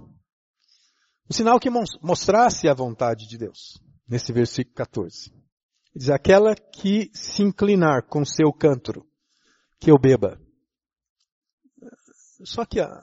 Um 1.30 1.32
sinal 1.32 1.60
que 1.60 1.70
mostrasse 1.70 2.68
a 2.68 2.74
vontade 2.74 3.28
de 3.28 3.38
Deus. 3.38 3.80
Nesse 4.08 4.32
versículo 4.32 4.74
14. 4.74 5.32
Diz, 5.94 6.10
aquela 6.10 6.52
que 6.56 7.12
se 7.14 7.44
inclinar 7.44 8.08
com 8.08 8.24
seu 8.24 8.52
cântaro, 8.52 9.08
que 9.80 9.90
eu 9.90 9.98
beba. 9.98 10.38
Só 12.44 12.64
que 12.64 12.80
a, 12.80 13.02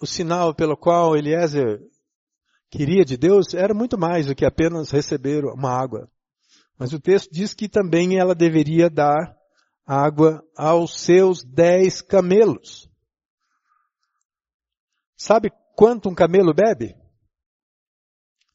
o 0.00 0.06
sinal 0.06 0.54
pelo 0.54 0.76
qual 0.76 1.16
Eliezer 1.16 1.80
queria 2.70 3.04
de 3.04 3.16
Deus 3.16 3.54
era 3.54 3.74
muito 3.74 3.96
mais 3.98 4.26
do 4.26 4.34
que 4.34 4.44
apenas 4.44 4.90
receber 4.90 5.44
uma 5.44 5.70
água. 5.70 6.10
Mas 6.78 6.92
o 6.92 7.00
texto 7.00 7.30
diz 7.30 7.54
que 7.54 7.68
também 7.68 8.18
ela 8.18 8.34
deveria 8.34 8.90
dar 8.90 9.36
água 9.86 10.42
aos 10.56 10.98
seus 11.00 11.44
dez 11.44 12.00
camelos. 12.00 12.90
Sabe 15.16 15.52
quanto 15.76 16.08
um 16.08 16.14
camelo 16.14 16.52
bebe? 16.52 16.96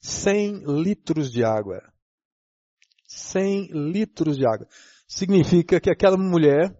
Cem 0.02 0.64
litros 0.66 1.32
de 1.32 1.44
água. 1.44 1.82
Cem 3.08 3.68
litros 3.72 4.38
de 4.38 4.46
água. 4.46 4.68
Significa 5.08 5.80
que 5.80 5.90
aquela 5.90 6.18
mulher 6.18 6.76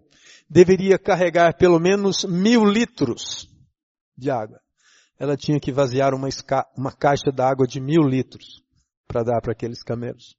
deveria 0.50 0.98
carregar 0.98 1.56
pelo 1.56 1.78
menos 1.78 2.24
mil 2.24 2.64
litros 2.64 3.48
de 4.16 4.30
água. 4.30 4.60
Ela 5.16 5.36
tinha 5.36 5.60
que 5.60 5.70
vaziar 5.70 6.12
uma, 6.12 6.28
uma 6.76 6.92
caixa 6.92 7.30
d'água 7.30 7.66
de 7.66 7.80
mil 7.80 8.02
litros 8.02 8.60
para 9.06 9.22
dar 9.22 9.40
para 9.40 9.52
aqueles 9.52 9.82
camelos. 9.82 10.36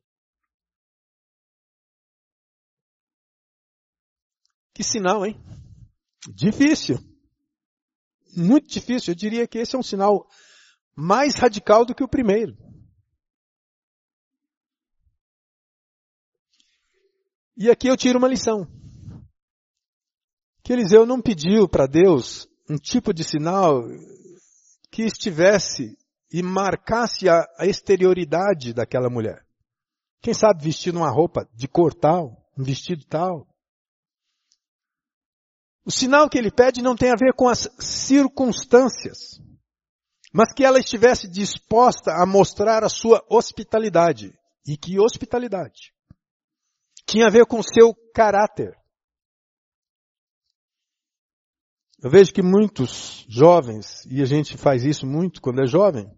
Que 4.74 4.84
sinal, 4.84 5.26
hein? 5.26 5.40
Difícil. 6.36 6.98
Muito 8.36 8.68
difícil. 8.68 9.12
Eu 9.14 9.16
diria 9.18 9.48
que 9.48 9.60
esse 9.60 9.76
é 9.76 9.80
um 9.80 9.84
sinal 9.84 10.28
mais 10.96 11.36
radical 11.36 11.86
do 11.86 11.96
que 11.96 12.04
o 12.04 12.08
primeiro. 12.08 12.58
E 17.56 17.70
aqui 17.70 17.88
eu 17.88 17.96
tiro 17.96 18.18
uma 18.18 18.28
lição. 18.28 18.81
Que 20.64 20.74
Eliseu 20.74 21.06
não 21.06 21.22
pediu 21.22 21.68
para 21.68 21.88
Deus 21.88 22.48
um 22.70 22.78
tipo 22.78 23.14
de 23.14 23.24
sinal 23.24 23.84
que 24.92 25.04
estivesse 25.04 25.98
e 26.32 26.42
marcasse 26.42 27.28
a, 27.28 27.46
a 27.58 27.66
exterioridade 27.66 28.74
daquela 28.74 29.10
mulher. 29.10 29.46
Quem 30.22 30.34
sabe 30.34 30.64
vestindo 30.64 30.98
uma 30.98 31.10
roupa 31.10 31.48
de 31.54 31.68
cor 31.68 31.94
tal, 31.94 32.38
um 32.58 32.64
vestido 32.64 33.04
tal. 33.06 33.48
O 35.84 35.92
sinal 35.92 36.30
que 36.30 36.38
ele 36.38 36.52
pede 36.52 36.82
não 36.82 36.96
tem 36.96 37.10
a 37.12 37.16
ver 37.16 37.34
com 37.34 37.50
as 37.50 37.68
circunstâncias, 37.80 39.42
mas 40.32 40.54
que 40.54 40.64
ela 40.64 40.80
estivesse 40.80 41.28
disposta 41.28 42.12
a 42.12 42.26
mostrar 42.26 42.84
a 42.84 42.90
sua 42.90 43.26
hospitalidade. 43.30 44.34
E 44.66 44.78
que 44.78 45.00
hospitalidade? 45.00 45.92
Tinha 47.08 47.26
a 47.26 47.32
ver 47.32 47.48
com 47.48 47.60
o 47.60 47.64
seu 47.64 47.96
caráter. 48.14 48.78
Eu 52.04 52.10
vejo 52.10 52.34
que 52.34 52.42
muitos 52.42 53.26
jovens, 53.30 54.04
e 54.08 54.24
a 54.24 54.26
gente 54.26 54.58
faz 54.58 54.84
isso 54.84 55.06
muito 55.06 55.40
quando 55.40 55.62
é 55.62 55.68
jovem, 55.68 56.12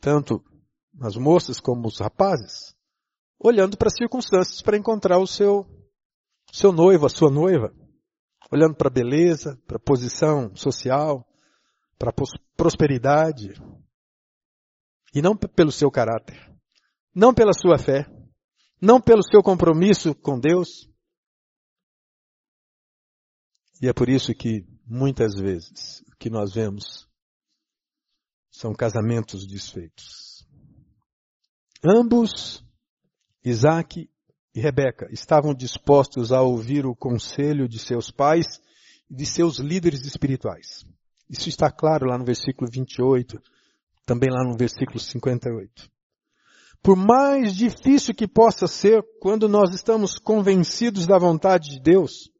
tanto 0.00 0.40
as 1.00 1.16
moças 1.16 1.58
como 1.58 1.88
os 1.88 1.98
rapazes, 1.98 2.72
olhando 3.40 3.76
para 3.76 3.88
as 3.88 3.96
circunstâncias 3.96 4.62
para 4.62 4.76
encontrar 4.76 5.18
o 5.18 5.26
seu, 5.26 5.66
seu 6.52 6.70
noivo, 6.70 7.06
a 7.06 7.08
sua 7.08 7.32
noiva, 7.32 7.74
olhando 8.52 8.76
para 8.76 8.86
a 8.86 8.92
beleza, 8.92 9.60
para 9.66 9.76
a 9.76 9.84
posição 9.84 10.54
social, 10.54 11.26
para 11.98 12.10
a 12.10 12.14
prosperidade, 12.56 13.54
e 15.12 15.20
não 15.20 15.36
pelo 15.36 15.72
seu 15.72 15.90
caráter, 15.90 16.38
não 17.12 17.34
pela 17.34 17.52
sua 17.52 17.76
fé, 17.76 18.06
não 18.80 19.00
pelo 19.00 19.22
seu 19.24 19.42
compromisso 19.42 20.14
com 20.14 20.38
Deus, 20.38 20.91
e 23.82 23.88
é 23.88 23.92
por 23.92 24.08
isso 24.08 24.32
que 24.32 24.64
muitas 24.86 25.34
vezes 25.34 26.04
o 26.12 26.16
que 26.16 26.30
nós 26.30 26.54
vemos 26.54 27.08
são 28.48 28.72
casamentos 28.72 29.44
desfeitos. 29.44 30.46
Ambos, 31.84 32.64
Isaac 33.44 34.08
e 34.54 34.60
Rebeca, 34.60 35.08
estavam 35.10 35.52
dispostos 35.52 36.30
a 36.30 36.40
ouvir 36.42 36.86
o 36.86 36.94
conselho 36.94 37.66
de 37.66 37.80
seus 37.80 38.08
pais 38.08 38.46
e 39.10 39.16
de 39.16 39.26
seus 39.26 39.58
líderes 39.58 40.06
espirituais. 40.06 40.86
Isso 41.28 41.48
está 41.48 41.68
claro 41.68 42.06
lá 42.06 42.16
no 42.16 42.24
versículo 42.24 42.70
28, 42.70 43.42
também 44.06 44.30
lá 44.30 44.44
no 44.44 44.56
versículo 44.56 45.00
58. 45.00 45.90
Por 46.80 46.94
mais 46.94 47.56
difícil 47.56 48.14
que 48.14 48.28
possa 48.28 48.68
ser, 48.68 49.02
quando 49.20 49.48
nós 49.48 49.74
estamos 49.74 50.18
convencidos 50.18 51.04
da 51.04 51.18
vontade 51.18 51.70
de 51.70 51.80
Deus, 51.80 52.31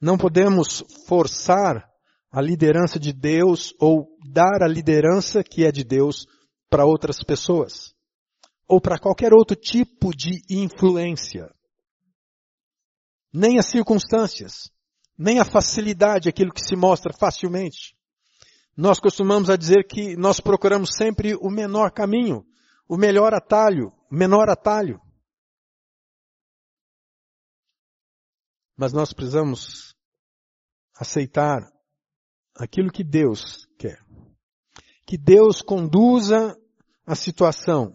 Não 0.00 0.18
podemos 0.18 0.84
forçar 1.06 1.88
a 2.30 2.40
liderança 2.40 2.98
de 2.98 3.12
Deus 3.12 3.74
ou 3.80 4.08
dar 4.24 4.62
a 4.62 4.68
liderança 4.68 5.42
que 5.42 5.64
é 5.64 5.70
de 5.70 5.84
Deus 5.84 6.26
para 6.68 6.84
outras 6.84 7.22
pessoas 7.22 7.94
ou 8.68 8.80
para 8.80 8.98
qualquer 8.98 9.32
outro 9.32 9.56
tipo 9.56 10.10
de 10.10 10.42
influência. 10.50 11.48
Nem 13.32 13.58
as 13.58 13.66
circunstâncias, 13.66 14.70
nem 15.18 15.38
a 15.38 15.44
facilidade, 15.44 16.28
aquilo 16.28 16.52
que 16.52 16.64
se 16.64 16.76
mostra 16.76 17.12
facilmente. 17.12 17.94
Nós 18.76 18.98
costumamos 18.98 19.50
a 19.50 19.56
dizer 19.56 19.86
que 19.86 20.16
nós 20.16 20.40
procuramos 20.40 20.90
sempre 20.96 21.34
o 21.36 21.50
menor 21.50 21.92
caminho, 21.92 22.44
o 22.88 22.96
melhor 22.96 23.32
atalho, 23.34 23.92
o 24.10 24.14
menor 24.14 24.48
atalho. 24.48 25.00
Mas 28.76 28.92
nós 28.92 29.12
precisamos 29.12 29.94
aceitar 30.96 31.70
aquilo 32.56 32.90
que 32.90 33.04
Deus 33.04 33.66
quer. 33.78 34.04
Que 35.06 35.18
Deus 35.18 35.60
conduza 35.60 36.56
a 37.06 37.14
situação. 37.14 37.94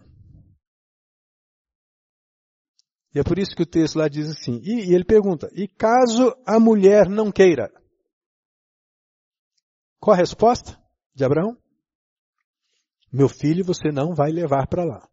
E 3.14 3.20
é 3.20 3.24
por 3.24 3.40
isso 3.40 3.56
que 3.56 3.64
o 3.64 3.70
texto 3.70 3.98
lá 3.98 4.08
diz 4.08 4.30
assim, 4.30 4.62
e, 4.64 4.92
e 4.92 4.94
ele 4.94 5.04
pergunta, 5.04 5.50
e 5.54 5.68
caso 5.68 6.36
a 6.46 6.60
mulher 6.60 7.10
não 7.10 7.32
queira? 7.32 7.72
Qual 10.00 10.14
a 10.14 10.18
resposta 10.18 10.80
de 11.16 11.26
Abraão? 11.26 11.58
Meu 13.12 13.28
filho 13.28 13.66
você 13.66 13.92
não 13.92 14.14
vai 14.14 14.32
levar 14.32 14.68
para 14.68 14.86
lá. 14.86 15.10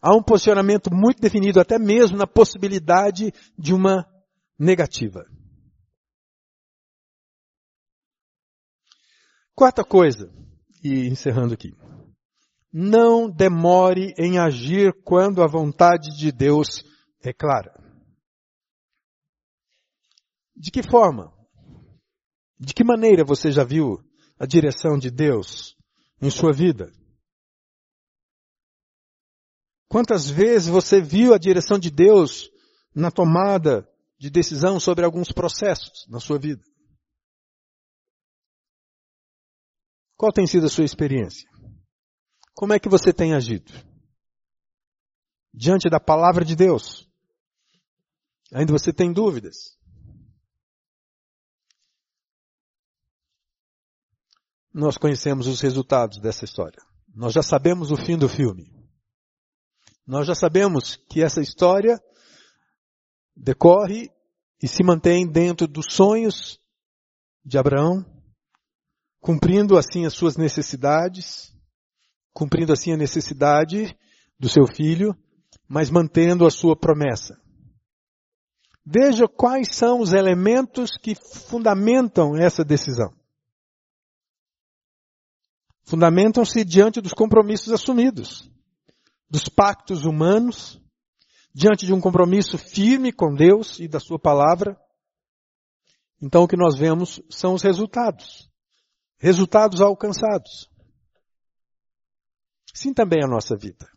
Há 0.00 0.14
um 0.14 0.22
posicionamento 0.22 0.90
muito 0.92 1.20
definido, 1.20 1.60
até 1.60 1.78
mesmo 1.78 2.16
na 2.16 2.26
possibilidade 2.26 3.32
de 3.58 3.74
uma 3.74 4.06
negativa. 4.58 5.24
Quarta 9.54 9.82
coisa, 9.84 10.32
e 10.84 11.08
encerrando 11.08 11.54
aqui. 11.54 11.74
Não 12.72 13.28
demore 13.28 14.14
em 14.16 14.38
agir 14.38 14.92
quando 15.02 15.42
a 15.42 15.48
vontade 15.48 16.16
de 16.16 16.30
Deus 16.30 16.84
é 17.22 17.32
clara. 17.32 17.74
De 20.54 20.70
que 20.70 20.82
forma? 20.82 21.32
De 22.58 22.74
que 22.74 22.84
maneira 22.84 23.24
você 23.24 23.50
já 23.50 23.64
viu 23.64 23.98
a 24.38 24.46
direção 24.46 24.98
de 24.98 25.10
Deus 25.10 25.76
em 26.20 26.30
sua 26.30 26.52
vida? 26.52 26.92
Quantas 29.88 30.28
vezes 30.28 30.68
você 30.68 31.00
viu 31.00 31.32
a 31.32 31.38
direção 31.38 31.78
de 31.78 31.90
Deus 31.90 32.50
na 32.94 33.10
tomada 33.10 33.88
de 34.18 34.28
decisão 34.28 34.78
sobre 34.78 35.04
alguns 35.04 35.32
processos 35.32 36.06
na 36.08 36.20
sua 36.20 36.38
vida? 36.38 36.62
Qual 40.14 40.32
tem 40.32 40.46
sido 40.46 40.66
a 40.66 40.68
sua 40.68 40.84
experiência? 40.84 41.48
Como 42.54 42.74
é 42.74 42.78
que 42.78 42.88
você 42.88 43.12
tem 43.12 43.34
agido? 43.34 43.72
Diante 45.54 45.88
da 45.88 46.00
palavra 46.00 46.44
de 46.44 46.54
Deus? 46.54 47.08
Ainda 48.52 48.72
você 48.72 48.92
tem 48.92 49.12
dúvidas? 49.12 49.78
Nós 54.74 54.98
conhecemos 54.98 55.46
os 55.46 55.60
resultados 55.60 56.20
dessa 56.20 56.44
história. 56.44 56.82
Nós 57.14 57.32
já 57.32 57.42
sabemos 57.42 57.90
o 57.90 57.96
fim 57.96 58.18
do 58.18 58.28
filme. 58.28 58.77
Nós 60.08 60.26
já 60.26 60.34
sabemos 60.34 60.96
que 61.06 61.22
essa 61.22 61.42
história 61.42 62.02
decorre 63.36 64.10
e 64.62 64.66
se 64.66 64.82
mantém 64.82 65.30
dentro 65.30 65.68
dos 65.68 65.84
sonhos 65.90 66.58
de 67.44 67.58
Abraão, 67.58 68.06
cumprindo 69.20 69.76
assim 69.76 70.06
as 70.06 70.14
suas 70.14 70.38
necessidades, 70.38 71.54
cumprindo 72.32 72.72
assim 72.72 72.90
a 72.90 72.96
necessidade 72.96 73.94
do 74.40 74.48
seu 74.48 74.66
filho, 74.66 75.14
mas 75.68 75.90
mantendo 75.90 76.46
a 76.46 76.50
sua 76.50 76.74
promessa. 76.74 77.38
Veja 78.86 79.28
quais 79.28 79.76
são 79.76 80.00
os 80.00 80.14
elementos 80.14 80.92
que 80.96 81.14
fundamentam 81.14 82.34
essa 82.34 82.64
decisão. 82.64 83.14
Fundamentam-se 85.84 86.64
diante 86.64 86.98
dos 86.98 87.12
compromissos 87.12 87.74
assumidos 87.74 88.50
dos 89.30 89.48
pactos 89.48 90.04
humanos, 90.04 90.80
diante 91.54 91.84
de 91.84 91.92
um 91.92 92.00
compromisso 92.00 92.56
firme 92.56 93.12
com 93.12 93.34
Deus 93.34 93.78
e 93.78 93.88
da 93.88 94.00
Sua 94.00 94.18
palavra. 94.18 94.78
Então 96.20 96.44
o 96.44 96.48
que 96.48 96.56
nós 96.56 96.78
vemos 96.78 97.20
são 97.30 97.54
os 97.54 97.62
resultados. 97.62 98.50
Resultados 99.18 99.80
alcançados. 99.80 100.70
Sim 102.72 102.94
também 102.94 103.22
a 103.24 103.28
nossa 103.28 103.56
vida. 103.56 103.90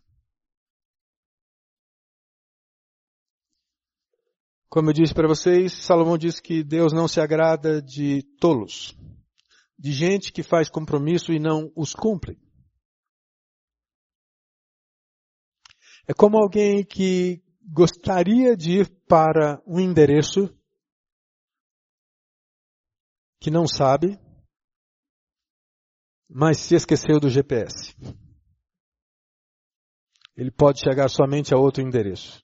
Como 4.68 4.88
eu 4.88 4.94
disse 4.94 5.12
para 5.12 5.28
vocês, 5.28 5.72
Salomão 5.84 6.16
diz 6.16 6.40
que 6.40 6.64
Deus 6.64 6.92
não 6.92 7.06
se 7.06 7.20
agrada 7.20 7.82
de 7.82 8.22
tolos, 8.40 8.96
de 9.78 9.92
gente 9.92 10.32
que 10.32 10.42
faz 10.42 10.70
compromisso 10.70 11.30
e 11.30 11.38
não 11.38 11.70
os 11.76 11.94
cumpre. 11.94 12.41
É 16.06 16.12
como 16.12 16.36
alguém 16.36 16.84
que 16.84 17.42
gostaria 17.62 18.56
de 18.56 18.80
ir 18.80 18.90
para 19.06 19.62
um 19.66 19.78
endereço 19.78 20.48
que 23.40 23.50
não 23.50 23.66
sabe, 23.66 24.18
mas 26.28 26.58
se 26.58 26.74
esqueceu 26.74 27.20
do 27.20 27.28
GPS. 27.28 27.94
Ele 30.36 30.50
pode 30.50 30.80
chegar 30.80 31.08
somente 31.08 31.54
a 31.54 31.58
outro 31.58 31.82
endereço, 31.82 32.42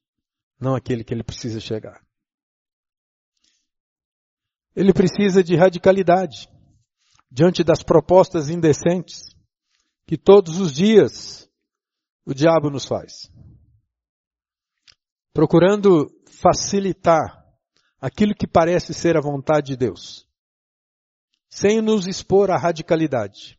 não 0.60 0.74
aquele 0.74 1.02
que 1.02 1.12
ele 1.12 1.24
precisa 1.24 1.60
chegar. 1.60 2.06
Ele 4.74 4.92
precisa 4.92 5.42
de 5.42 5.56
radicalidade 5.56 6.48
diante 7.30 7.64
das 7.64 7.82
propostas 7.82 8.48
indecentes 8.48 9.34
que 10.06 10.16
todos 10.16 10.60
os 10.60 10.72
dias 10.72 11.50
o 12.24 12.32
diabo 12.32 12.70
nos 12.70 12.86
faz 12.86 13.30
procurando 15.38 16.10
facilitar 16.26 17.46
aquilo 18.00 18.34
que 18.34 18.44
parece 18.44 18.92
ser 18.92 19.16
a 19.16 19.20
vontade 19.20 19.68
de 19.68 19.76
Deus, 19.76 20.28
sem 21.48 21.80
nos 21.80 22.08
expor 22.08 22.50
à 22.50 22.58
radicalidade. 22.58 23.56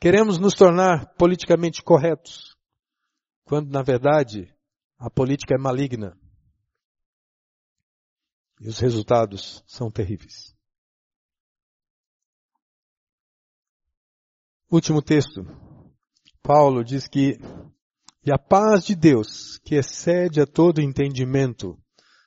Queremos 0.00 0.40
nos 0.40 0.54
tornar 0.54 1.14
politicamente 1.14 1.84
corretos, 1.84 2.56
quando 3.44 3.70
na 3.70 3.80
verdade 3.80 4.52
a 4.98 5.08
política 5.08 5.54
é 5.54 5.56
maligna 5.56 6.18
e 8.60 8.68
os 8.68 8.80
resultados 8.80 9.62
são 9.68 9.88
terríveis. 9.88 10.52
Último 14.68 15.00
texto. 15.00 15.44
Paulo 16.42 16.82
diz 16.82 17.06
que 17.06 17.38
e 18.26 18.32
a 18.32 18.36
paz 18.36 18.84
de 18.84 18.96
Deus, 18.96 19.56
que 19.58 19.76
excede 19.76 20.40
a 20.40 20.46
todo 20.46 20.82
entendimento, 20.82 21.80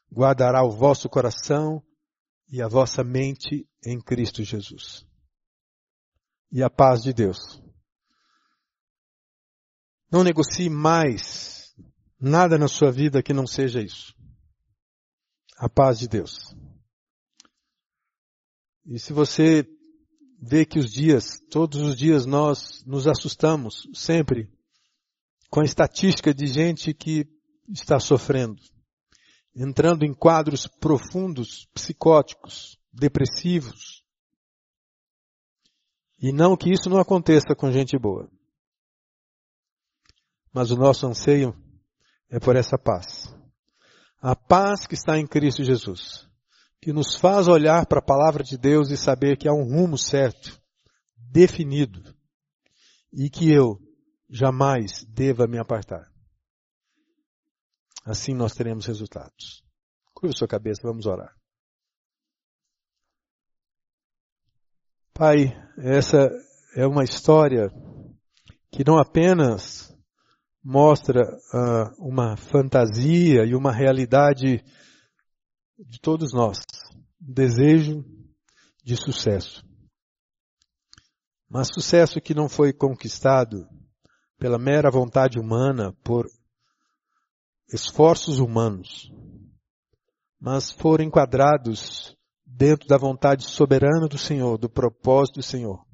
guardará 0.10 0.64
o 0.64 0.72
vosso 0.72 1.10
coração 1.10 1.84
e 2.50 2.62
a 2.62 2.70
vossa 2.70 3.04
mente 3.04 3.68
em 3.86 4.00
Cristo 4.00 4.42
Jesus. 4.42 5.06
E 6.50 6.64
a 6.64 6.70
paz 6.70 7.02
de 7.04 7.12
Deus. 7.12 7.62
Não 10.10 10.24
negocie 10.24 10.70
mais 10.70 11.76
nada 12.18 12.58
na 12.58 12.70
sua 12.70 12.94
vida 12.94 13.22
que 13.22 13.34
não 13.34 13.46
seja 13.46 13.82
isso. 13.82 14.16
A 15.58 15.68
paz 15.68 16.00
de 16.00 16.08
Deus. 16.08 16.56
E 18.86 18.98
se 18.98 19.12
você 19.12 19.68
vê 20.42 20.66
que 20.66 20.80
os 20.80 20.90
dias, 20.90 21.42
todos 21.52 21.82
os 21.82 21.98
dias 21.98 22.26
nós 22.26 22.86
nos 22.86 23.06
assustamos 23.06 23.86
sempre 23.94 24.50
com 25.50 25.62
a 25.62 25.66
estatística 25.66 26.34
de 26.34 26.48
gente 26.48 26.94
que 26.94 27.28
está 27.68 28.00
sofrendo, 28.00 28.62
entrando 29.56 30.06
em 30.06 30.14
quadros 30.14 30.68
profundos, 30.68 31.68
psicóticos, 31.74 32.78
depressivos. 32.94 34.04
E 36.22 36.32
não 36.32 36.56
que 36.56 36.72
isso 36.72 36.90
não 36.90 37.00
aconteça 37.00 37.56
com 37.56 37.72
gente 37.72 37.98
boa. 37.98 38.30
Mas 40.54 40.72
o 40.72 40.76
nosso 40.76 41.08
anseio 41.08 41.56
é 42.30 42.40
por 42.40 42.56
essa 42.56 42.78
paz. 42.78 43.34
A 44.22 44.36
paz 44.36 44.86
que 44.86 44.96
está 44.96 45.18
em 45.18 45.26
Cristo 45.26 45.64
Jesus, 45.64 46.28
que 46.82 46.92
nos 46.92 47.16
faz 47.16 47.48
olhar 47.48 47.86
para 47.86 48.00
a 48.00 48.06
palavra 48.06 48.44
de 48.44 48.58
Deus 48.58 48.92
e 48.92 48.98
saber 48.98 49.38
que 49.38 49.48
há 49.48 49.54
um 49.54 49.64
rumo 49.64 49.98
certo, 49.98 50.60
definido, 51.16 52.16
e 53.14 53.30
que 53.30 53.52
eu, 53.52 53.80
jamais 54.30 55.04
deva 55.06 55.48
me 55.48 55.58
apartar. 55.58 56.12
Assim 58.06 58.34
nós 58.34 58.54
teremos 58.54 58.86
resultados. 58.86 59.64
Curva 60.14 60.36
sua 60.36 60.48
cabeça, 60.48 60.82
vamos 60.84 61.06
orar. 61.06 61.36
Pai, 65.14 65.48
essa 65.78 66.30
é 66.76 66.86
uma 66.88 67.04
história 67.04 67.70
que 68.72 68.86
não 68.86 68.98
apenas 68.98 69.94
mostra 70.64 71.22
uh, 71.22 72.08
uma 72.08 72.38
fantasia 72.38 73.46
e 73.46 73.56
uma 73.56 73.72
realidade 73.72 74.64
de 75.78 76.00
todos 76.00 76.34
nós, 76.34 76.60
um 77.22 77.34
desejo 77.34 78.04
de 78.84 78.96
sucesso. 78.96 79.66
Mas 81.50 81.70
sucesso 81.74 82.22
que 82.22 82.34
não 82.34 82.48
foi 82.48 82.72
conquistado 82.72 83.68
pela 84.40 84.58
mera 84.58 84.90
vontade 84.90 85.38
humana, 85.38 85.94
por 86.02 86.26
esforços 87.72 88.40
humanos, 88.40 89.12
mas 90.40 90.72
foram 90.72 91.04
enquadrados 91.04 92.18
dentro 92.46 92.88
da 92.88 92.98
vontade 92.98 93.44
soberana 93.44 94.08
do 94.08 94.18
Senhor, 94.18 94.58
do 94.58 94.70
propósito 94.70 95.36
do 95.36 95.44
Senhor, 95.44 95.86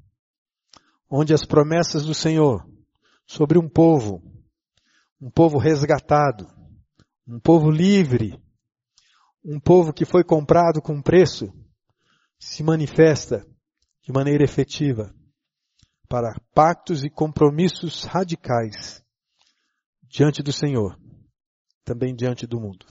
onde 1.10 1.34
as 1.34 1.44
promessas 1.44 2.06
do 2.06 2.14
Senhor 2.14 2.64
sobre 3.26 3.58
um 3.58 3.68
povo, 3.68 4.22
um 5.20 5.28
povo 5.30 5.58
resgatado, 5.58 6.46
um 7.26 7.40
povo 7.40 7.68
livre, 7.68 8.40
um 9.44 9.58
povo 9.58 9.92
que 9.92 10.04
foi 10.04 10.22
comprado 10.22 10.80
com 10.80 11.02
preço, 11.02 11.52
se 12.38 12.62
manifesta 12.62 13.44
de 14.02 14.12
maneira 14.12 14.44
efetiva 14.44 15.12
para 16.08 16.34
pactos 16.54 17.04
e 17.04 17.10
compromissos 17.10 18.04
radicais 18.04 19.02
diante 20.02 20.42
do 20.42 20.52
Senhor, 20.52 20.98
também 21.84 22.14
diante 22.14 22.46
do 22.46 22.60
mundo. 22.60 22.86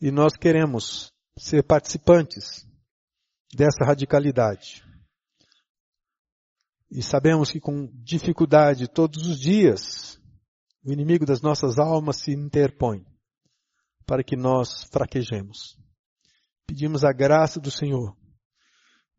E 0.00 0.10
nós 0.10 0.36
queremos 0.36 1.12
ser 1.38 1.62
participantes 1.62 2.66
dessa 3.54 3.84
radicalidade. 3.84 4.84
E 6.90 7.02
sabemos 7.02 7.50
que 7.50 7.60
com 7.60 7.86
dificuldade 8.02 8.88
todos 8.88 9.26
os 9.26 9.38
dias 9.38 10.20
o 10.84 10.92
inimigo 10.92 11.26
das 11.26 11.42
nossas 11.42 11.78
almas 11.78 12.16
se 12.16 12.32
interpõe 12.32 13.04
para 14.06 14.24
que 14.24 14.36
nós 14.36 14.84
fraquejemos. 14.84 15.76
Pedimos 16.66 17.04
a 17.04 17.12
graça 17.12 17.60
do 17.60 17.70
Senhor 17.70 18.16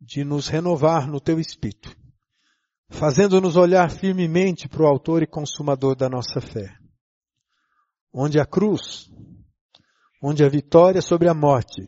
de 0.01 0.24
nos 0.24 0.47
renovar 0.47 1.07
no 1.07 1.20
teu 1.20 1.39
espírito 1.39 1.95
fazendo-nos 2.90 3.56
olhar 3.56 3.90
firmemente 3.90 4.68
para 4.68 4.84
o 4.84 4.88
autor 4.88 5.22
e 5.24 5.28
consumador 5.28 5.96
da 5.96 6.10
nossa 6.10 6.42
fé. 6.42 6.76
Onde 8.14 8.40
a 8.40 8.46
cruz, 8.46 9.10
onde 10.22 10.44
a 10.44 10.50
vitória 10.50 11.02
sobre 11.02 11.30
a 11.30 11.34
morte, 11.34 11.88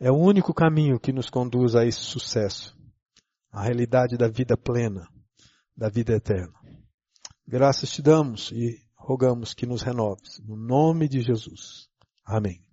é 0.00 0.10
o 0.10 0.16
único 0.16 0.52
caminho 0.52 0.98
que 0.98 1.12
nos 1.12 1.30
conduz 1.30 1.74
a 1.74 1.84
esse 1.84 2.00
sucesso, 2.00 2.76
a 3.50 3.62
realidade 3.62 4.16
da 4.16 4.28
vida 4.28 4.56
plena, 4.56 5.08
da 5.76 5.88
vida 5.88 6.14
eterna. 6.14 6.58
Graças 7.46 7.90
te 7.90 8.02
damos 8.02 8.52
e 8.52 8.78
rogamos 8.94 9.54
que 9.54 9.64
nos 9.64 9.82
renoves. 9.82 10.38
No 10.44 10.56
nome 10.56 11.08
de 11.08 11.22
Jesus. 11.22 11.88
Amém. 12.24 12.67